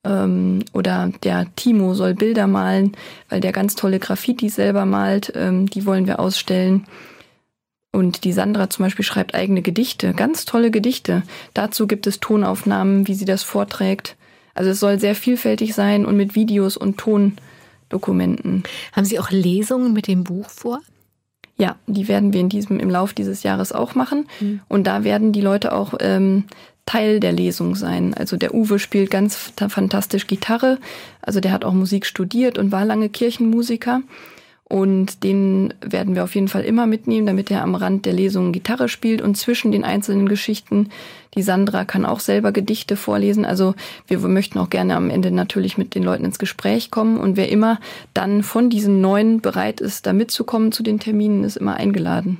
[0.04, 2.98] Ähm, oder der Timo soll Bilder malen,
[3.30, 5.32] weil der ganz tolle Graffiti selber malt.
[5.36, 6.86] Ähm, die wollen wir ausstellen.
[7.94, 11.24] Und die Sandra zum Beispiel schreibt eigene Gedichte, ganz tolle Gedichte.
[11.54, 14.18] Dazu gibt es Tonaufnahmen, wie sie das vorträgt.
[14.54, 18.64] Also es soll sehr vielfältig sein und mit Videos und Tondokumenten.
[18.92, 20.82] Haben Sie auch Lesungen mit dem Buch vor?
[21.58, 24.28] Ja, die werden wir in diesem, im Lauf dieses Jahres auch machen.
[24.40, 24.62] Mhm.
[24.68, 26.46] Und da werden die Leute auch ähm,
[26.86, 28.14] Teil der Lesung sein.
[28.14, 30.80] Also der Uwe spielt ganz fantastisch Gitarre.
[31.22, 34.02] Also der hat auch Musik studiert und war lange Kirchenmusiker.
[34.74, 38.52] Und den werden wir auf jeden Fall immer mitnehmen, damit er am Rand der Lesung
[38.52, 40.90] Gitarre spielt und zwischen den einzelnen Geschichten.
[41.36, 43.46] Die Sandra kann auch selber Gedichte vorlesen.
[43.46, 43.76] Also
[44.08, 47.20] wir möchten auch gerne am Ende natürlich mit den Leuten ins Gespräch kommen.
[47.20, 47.80] Und wer immer
[48.16, 52.40] dann von diesen neuen bereit ist, da mitzukommen zu den Terminen, ist immer eingeladen.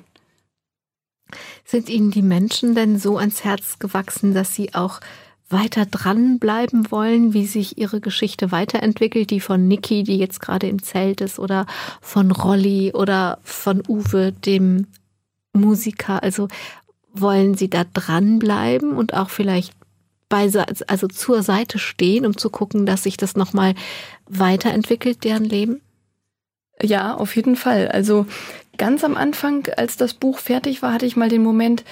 [1.66, 5.02] Sind Ihnen die Menschen denn so ans Herz gewachsen, dass Sie auch
[5.54, 10.84] weiter dranbleiben wollen, wie sich ihre Geschichte weiterentwickelt, die von Niki, die jetzt gerade im
[10.84, 11.66] Zelt ist, oder
[12.02, 14.88] von Rolli oder von Uwe, dem
[15.54, 16.22] Musiker.
[16.22, 16.50] Also
[17.14, 19.74] wollen sie da dranbleiben und auch vielleicht
[20.28, 20.50] bei,
[20.88, 23.76] also zur Seite stehen, um zu gucken, dass sich das nochmal
[24.28, 25.82] weiterentwickelt, deren Leben?
[26.82, 27.88] Ja, auf jeden Fall.
[27.90, 28.26] Also
[28.78, 31.84] ganz am Anfang, als das Buch fertig war, hatte ich mal den Moment,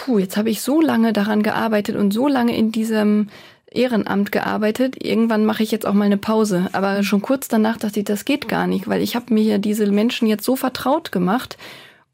[0.00, 3.28] puh, jetzt habe ich so lange daran gearbeitet und so lange in diesem
[3.70, 4.96] Ehrenamt gearbeitet.
[5.04, 6.70] Irgendwann mache ich jetzt auch mal eine Pause.
[6.72, 9.58] Aber schon kurz danach dachte ich, das geht gar nicht, weil ich habe mir ja
[9.58, 11.58] diese Menschen jetzt so vertraut gemacht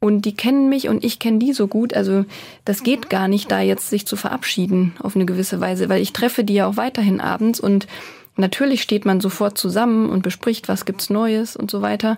[0.01, 1.93] und die kennen mich und ich kenne die so gut.
[1.93, 2.25] Also
[2.65, 6.11] das geht gar nicht, da jetzt sich zu verabschieden auf eine gewisse Weise, weil ich
[6.11, 7.87] treffe die ja auch weiterhin abends und
[8.35, 12.17] natürlich steht man sofort zusammen und bespricht, was gibt's Neues und so weiter.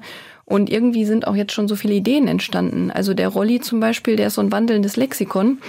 [0.49, 2.89] Und irgendwie sind auch jetzt schon so viele Ideen entstanden.
[2.89, 5.59] Also der Rolli zum Beispiel, der ist so ein wandelndes Lexikon.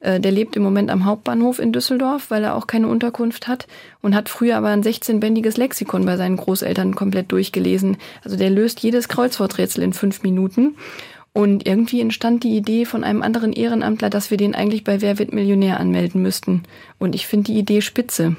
[0.00, 3.66] Äh, der lebt im Moment am Hauptbahnhof in Düsseldorf, weil er auch keine Unterkunft hat
[4.02, 7.96] und hat früher aber ein 16-bändiges Lexikon bei seinen Großeltern komplett durchgelesen.
[8.24, 10.76] Also der löst jedes Kreuzworträtsel in fünf Minuten.
[11.32, 15.18] Und irgendwie entstand die Idee von einem anderen Ehrenamtler, dass wir den eigentlich bei Wer
[15.18, 16.64] wird Millionär anmelden müssten.
[16.98, 18.36] Und ich finde die Idee spitze.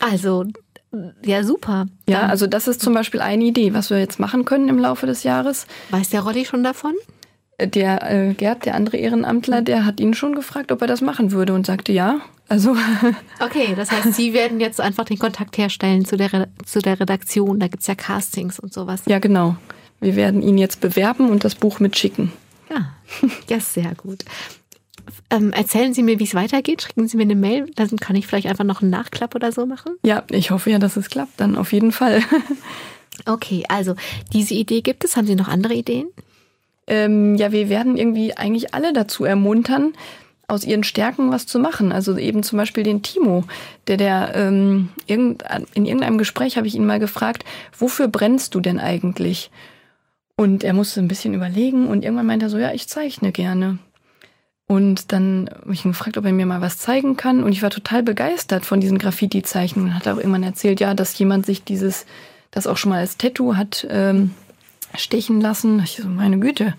[0.00, 0.44] Also,
[1.24, 1.86] ja, super.
[2.08, 5.06] Ja, also das ist zum Beispiel eine Idee, was wir jetzt machen können im Laufe
[5.06, 5.66] des Jahres.
[5.90, 6.94] Weiß der Rolli schon davon?
[7.60, 11.32] Der äh, Gerd, der andere Ehrenamtler, der hat ihn schon gefragt, ob er das machen
[11.32, 12.20] würde und sagte ja.
[12.48, 12.76] Also.
[13.40, 17.58] Okay, das heißt, Sie werden jetzt einfach den Kontakt herstellen zu der, zu der Redaktion.
[17.60, 19.02] Da gibt's ja Castings und sowas.
[19.06, 19.56] Ja, genau.
[20.00, 22.32] Wir werden ihn jetzt bewerben und das Buch mitschicken.
[22.70, 22.94] Ja,
[23.48, 24.24] ja sehr gut.
[25.30, 26.82] Ähm, erzählen Sie mir, wie es weitergeht.
[26.82, 29.66] Schicken Sie mir eine Mail, dann kann ich vielleicht einfach noch einen Nachklapp oder so
[29.66, 29.96] machen.
[30.04, 32.22] Ja, ich hoffe ja, dass es klappt, dann auf jeden Fall.
[33.26, 33.94] Okay, also
[34.32, 35.16] diese Idee gibt es.
[35.16, 36.08] Haben Sie noch andere Ideen?
[36.86, 39.92] Ähm, ja, wir werden irgendwie eigentlich alle dazu ermuntern,
[40.46, 41.92] aus ihren Stärken was zu machen.
[41.92, 43.44] Also eben zum Beispiel den Timo,
[43.86, 45.36] der der ähm, in
[45.74, 47.44] irgendeinem Gespräch habe ich ihn mal gefragt,
[47.78, 49.50] wofür brennst du denn eigentlich?
[50.36, 53.78] Und er musste ein bisschen überlegen und irgendwann meinte er so, ja, ich zeichne gerne.
[54.68, 57.42] Und dann habe ich ihn gefragt, ob er mir mal was zeigen kann.
[57.42, 59.94] Und ich war total begeistert von diesen Graffiti-Zeichnungen.
[59.94, 62.04] Hat auch irgendwann erzählt, ja, dass jemand sich dieses,
[62.50, 64.32] das auch schon mal als Tattoo hat ähm,
[64.94, 65.80] stechen lassen.
[65.82, 66.74] Ich so, meine Güte.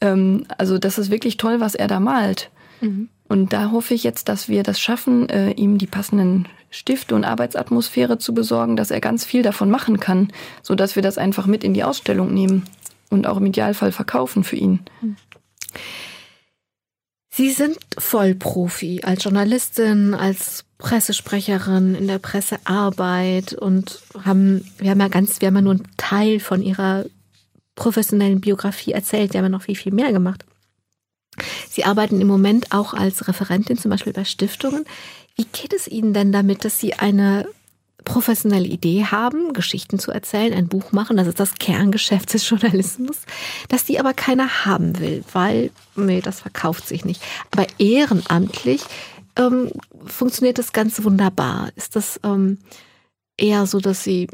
[0.00, 2.50] Ähm, also das ist wirklich toll, was er da malt.
[2.80, 3.08] Mhm.
[3.26, 7.24] Und da hoffe ich jetzt, dass wir das schaffen, äh, ihm die passenden Stifte und
[7.24, 10.32] Arbeitsatmosphäre zu besorgen, dass er ganz viel davon machen kann,
[10.62, 12.64] so dass wir das einfach mit in die Ausstellung nehmen
[13.10, 14.80] und auch im Idealfall verkaufen für ihn.
[17.36, 25.08] Sie sind Vollprofi als Journalistin, als Pressesprecherin in der Pressearbeit und haben, wir haben ja
[25.08, 27.06] ganz, wir haben ja nur einen Teil von ihrer
[27.74, 30.44] professionellen Biografie erzählt, wir haben ja noch viel, viel mehr gemacht.
[31.68, 34.84] Sie arbeiten im Moment auch als Referentin, zum Beispiel bei Stiftungen.
[35.34, 37.48] Wie geht es Ihnen denn damit, dass Sie eine
[38.04, 43.18] professionelle Idee haben, Geschichten zu erzählen, ein Buch machen, das ist das Kerngeschäft des Journalismus,
[43.68, 47.22] dass die aber keiner haben will, weil, nee, das verkauft sich nicht.
[47.50, 48.82] Aber ehrenamtlich
[49.36, 49.70] ähm,
[50.06, 51.70] funktioniert das ganz wunderbar.
[51.76, 52.58] Ist das ähm,
[53.36, 54.28] eher so, dass sie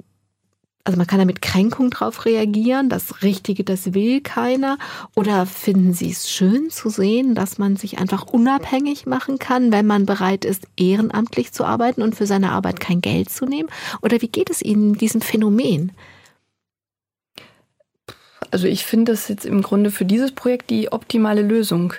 [0.85, 4.79] also man kann da mit Kränkung drauf reagieren, das Richtige, das will keiner.
[5.15, 9.87] Oder finden Sie es schön zu sehen, dass man sich einfach unabhängig machen kann, wenn
[9.87, 13.69] man bereit ist, ehrenamtlich zu arbeiten und für seine Arbeit kein Geld zu nehmen?
[14.01, 15.93] Oder wie geht es Ihnen diesem Phänomen?
[18.51, 21.93] Also ich finde das jetzt im Grunde für dieses Projekt die optimale Lösung.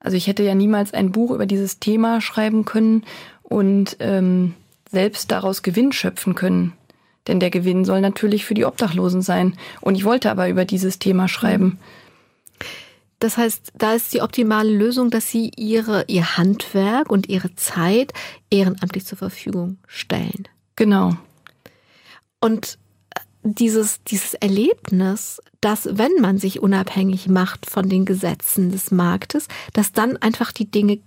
[0.00, 3.04] Also ich hätte ja niemals ein Buch über dieses Thema schreiben können
[3.42, 4.54] und ähm,
[4.90, 6.72] selbst daraus Gewinn schöpfen können.
[7.26, 9.56] Denn der Gewinn soll natürlich für die Obdachlosen sein.
[9.80, 11.78] Und ich wollte aber über dieses Thema schreiben.
[13.20, 18.14] Das heißt, da ist die optimale Lösung, dass Sie Ihre, Ihr Handwerk und Ihre Zeit
[18.50, 20.48] ehrenamtlich zur Verfügung stellen.
[20.74, 21.14] Genau.
[22.40, 22.78] Und
[23.42, 29.92] dieses, dieses Erlebnis, dass wenn man sich unabhängig macht von den Gesetzen des Marktes, dass
[29.92, 31.00] dann einfach die Dinge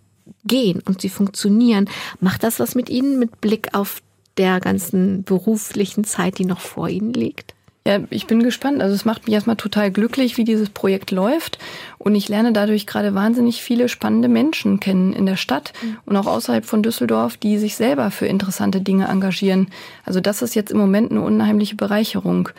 [0.45, 1.89] gehen und sie funktionieren,
[2.20, 4.03] macht das was mit Ihnen mit Blick auf
[4.38, 7.53] der ganzen beruflichen Zeit, die noch vor Ihnen liegt?
[7.86, 8.81] Ja, ich bin gespannt.
[8.81, 11.59] Also es macht mich erstmal total glücklich, wie dieses Projekt läuft.
[11.97, 15.97] Und ich lerne dadurch gerade wahnsinnig viele spannende Menschen kennen in der Stadt mhm.
[16.05, 19.67] und auch außerhalb von Düsseldorf, die sich selber für interessante Dinge engagieren.
[20.05, 22.49] Also das ist jetzt im Moment eine unheimliche Bereicherung.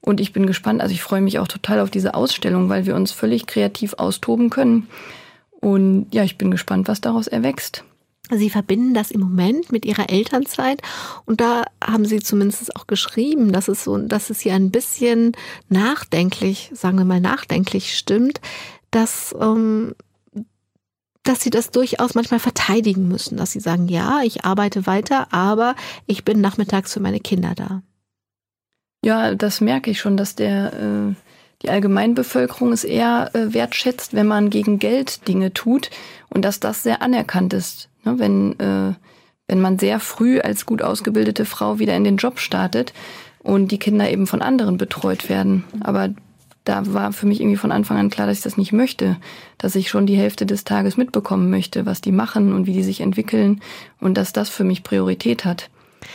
[0.00, 0.80] Und ich bin gespannt.
[0.80, 4.50] Also ich freue mich auch total auf diese Ausstellung, weil wir uns völlig kreativ austoben
[4.50, 4.88] können.
[5.60, 7.84] Und ja, ich bin gespannt, was daraus erwächst.
[8.36, 10.82] Sie verbinden das im Moment mit ihrer Elternzeit
[11.24, 15.32] und da haben sie zumindest auch geschrieben, dass es so, dass es hier ein bisschen
[15.68, 18.40] nachdenklich, sagen wir mal nachdenklich stimmt,
[18.90, 19.94] dass ähm,
[21.22, 25.76] dass sie das durchaus manchmal verteidigen müssen, dass sie sagen, ja, ich arbeite weiter, aber
[26.06, 27.82] ich bin nachmittags für meine Kinder da.
[29.04, 31.14] Ja, das merke ich schon, dass der äh,
[31.62, 35.90] die Allgemeinbevölkerung es eher äh, wertschätzt, wenn man gegen Geld Dinge tut
[36.28, 37.88] und dass das sehr anerkannt ist.
[38.04, 38.94] Ne, wenn, äh,
[39.46, 42.92] wenn man sehr früh als gut ausgebildete Frau wieder in den Job startet
[43.42, 45.64] und die Kinder eben von anderen betreut werden.
[45.80, 46.10] Aber
[46.64, 49.16] da war für mich irgendwie von Anfang an klar, dass ich das nicht möchte,
[49.58, 52.84] dass ich schon die Hälfte des Tages mitbekommen möchte, was die machen und wie die
[52.84, 53.60] sich entwickeln
[54.00, 55.70] und dass das für mich Priorität hat.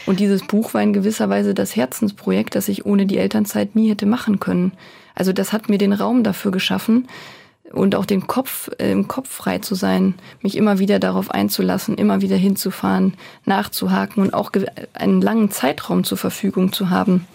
[0.06, 3.90] Und dieses Buch war in gewisser Weise das Herzensprojekt, das ich ohne die Elternzeit nie
[3.90, 4.74] hätte machen können.
[5.16, 7.08] Also das hat mir den Raum dafür geschaffen
[7.72, 11.96] und auch den Kopf, äh, im Kopf frei zu sein, mich immer wieder darauf einzulassen,
[11.96, 13.16] immer wieder hinzufahren,
[13.46, 14.52] nachzuhaken und auch
[14.94, 17.28] einen langen Zeitraum zur Verfügung zu haben.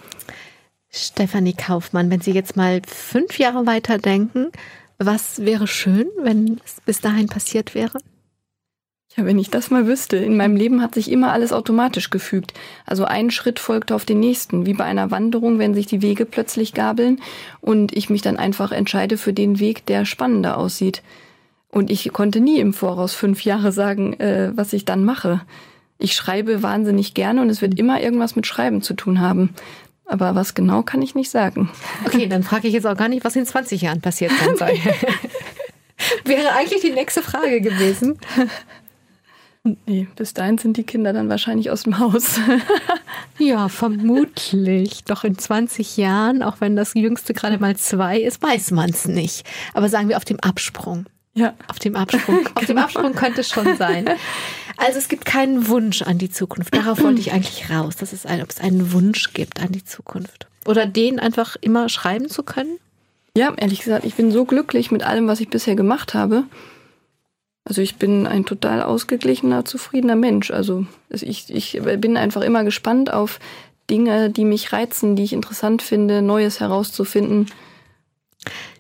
[0.91, 4.53] Stefanie Kaufmann, wenn Sie jetzt mal fünf Jahre weiter denken,
[4.99, 7.99] was wäre schön, wenn es bis dahin passiert wäre?
[9.17, 10.17] Ja, wenn ich das mal wüsste.
[10.17, 12.55] In meinem Leben hat sich immer alles automatisch gefügt.
[12.87, 16.25] Also ein Schritt folgte auf den nächsten, wie bei einer Wanderung, wenn sich die Wege
[16.25, 17.21] plötzlich gabeln
[17.61, 21.03] und ich mich dann einfach entscheide für den Weg, der spannender aussieht.
[21.69, 25.43] Und ich konnte nie im Voraus fünf Jahre sagen, äh, was ich dann mache.
[25.99, 29.51] Ich schreibe wahnsinnig gerne und es wird immer irgendwas mit Schreiben zu tun haben.
[30.07, 31.71] Aber was genau kann ich nicht sagen.
[32.05, 34.69] Okay, dann frage ich jetzt auch gar nicht, was in 20 Jahren passiert sein soll.
[36.25, 38.19] Wäre eigentlich die nächste Frage gewesen.
[39.65, 42.41] Nee, bis dahin sind die Kinder dann wahrscheinlich aus dem Haus.
[43.39, 45.05] ja, vermutlich.
[45.05, 49.07] Doch in 20 Jahren, auch wenn das jüngste gerade mal zwei ist, weiß man es
[49.07, 49.47] nicht.
[49.73, 51.07] Aber sagen wir auf dem Absprung.
[51.35, 51.55] Ja.
[51.69, 52.47] Auf dem Absprung.
[52.55, 54.11] Auf dem Absprung könnte es schon sein.
[54.77, 56.75] Also es gibt keinen Wunsch an die Zukunft.
[56.75, 59.85] Darauf wollte ich eigentlich raus, dass es ein, ob es einen Wunsch gibt an die
[59.85, 60.49] Zukunft.
[60.67, 62.79] Oder den einfach immer schreiben zu können?
[63.37, 66.45] Ja, ehrlich gesagt, ich bin so glücklich mit allem, was ich bisher gemacht habe.
[67.65, 70.51] Also ich bin ein total ausgeglichener, zufriedener Mensch.
[70.51, 73.39] Also ich, ich bin einfach immer gespannt auf
[73.89, 77.47] Dinge, die mich reizen, die ich interessant finde, Neues herauszufinden.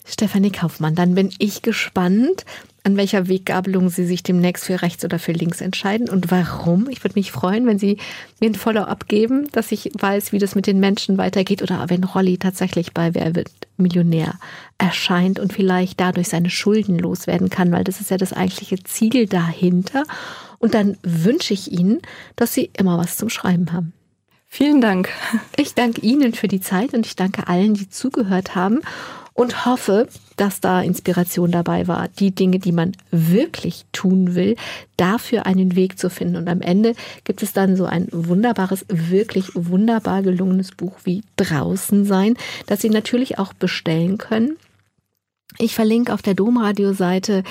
[0.04, 2.44] Stefanie Kaufmann, dann bin ich gespannt,
[2.84, 6.88] an welcher Weggabelung Sie sich demnächst für rechts oder für links entscheiden und warum.
[6.88, 7.98] Ich würde mich freuen, wenn Sie
[8.40, 12.04] mir ein Follow-up geben, dass ich weiß, wie das mit den Menschen weitergeht oder wenn
[12.04, 14.34] Rolli tatsächlich bei Wer wird Millionär
[14.78, 19.26] erscheint und vielleicht dadurch seine Schulden loswerden kann, weil das ist ja das eigentliche Ziel
[19.26, 20.04] dahinter.
[20.58, 22.00] Und dann wünsche ich Ihnen,
[22.36, 23.92] dass Sie immer was zum Schreiben haben.
[24.46, 25.08] Vielen Dank.
[25.56, 28.80] Ich danke Ihnen für die Zeit und ich danke allen, die zugehört haben
[29.34, 34.56] und hoffe, dass da Inspiration dabei war, die Dinge, die man wirklich tun will,
[34.96, 36.36] dafür einen Weg zu finden.
[36.36, 42.04] Und am Ende gibt es dann so ein wunderbares, wirklich wunderbar gelungenes Buch wie Draußen
[42.04, 44.56] sein, das Sie natürlich auch bestellen können.
[45.58, 47.42] Ich verlinke auf der Domradio-Seite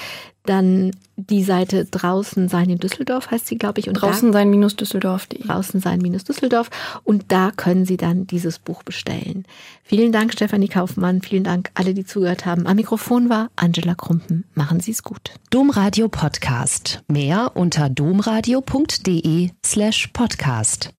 [0.44, 3.88] dann die Seite draußen sein in Düsseldorf heißt sie, glaube ich.
[3.88, 5.28] Und draußen sein minus Düsseldorf.
[5.28, 6.70] Draußen sein minus Düsseldorf.
[7.04, 9.46] Und da können Sie dann dieses Buch bestellen.
[9.84, 11.22] Vielen Dank, Stefanie Kaufmann.
[11.22, 12.66] Vielen Dank, alle, die zugehört haben.
[12.66, 14.46] Am Mikrofon war Angela Krumpen.
[14.56, 15.32] Machen Sie es gut.
[15.52, 17.04] Domradio Podcast.
[17.08, 20.90] Mehr unter domradio.de slash podcast.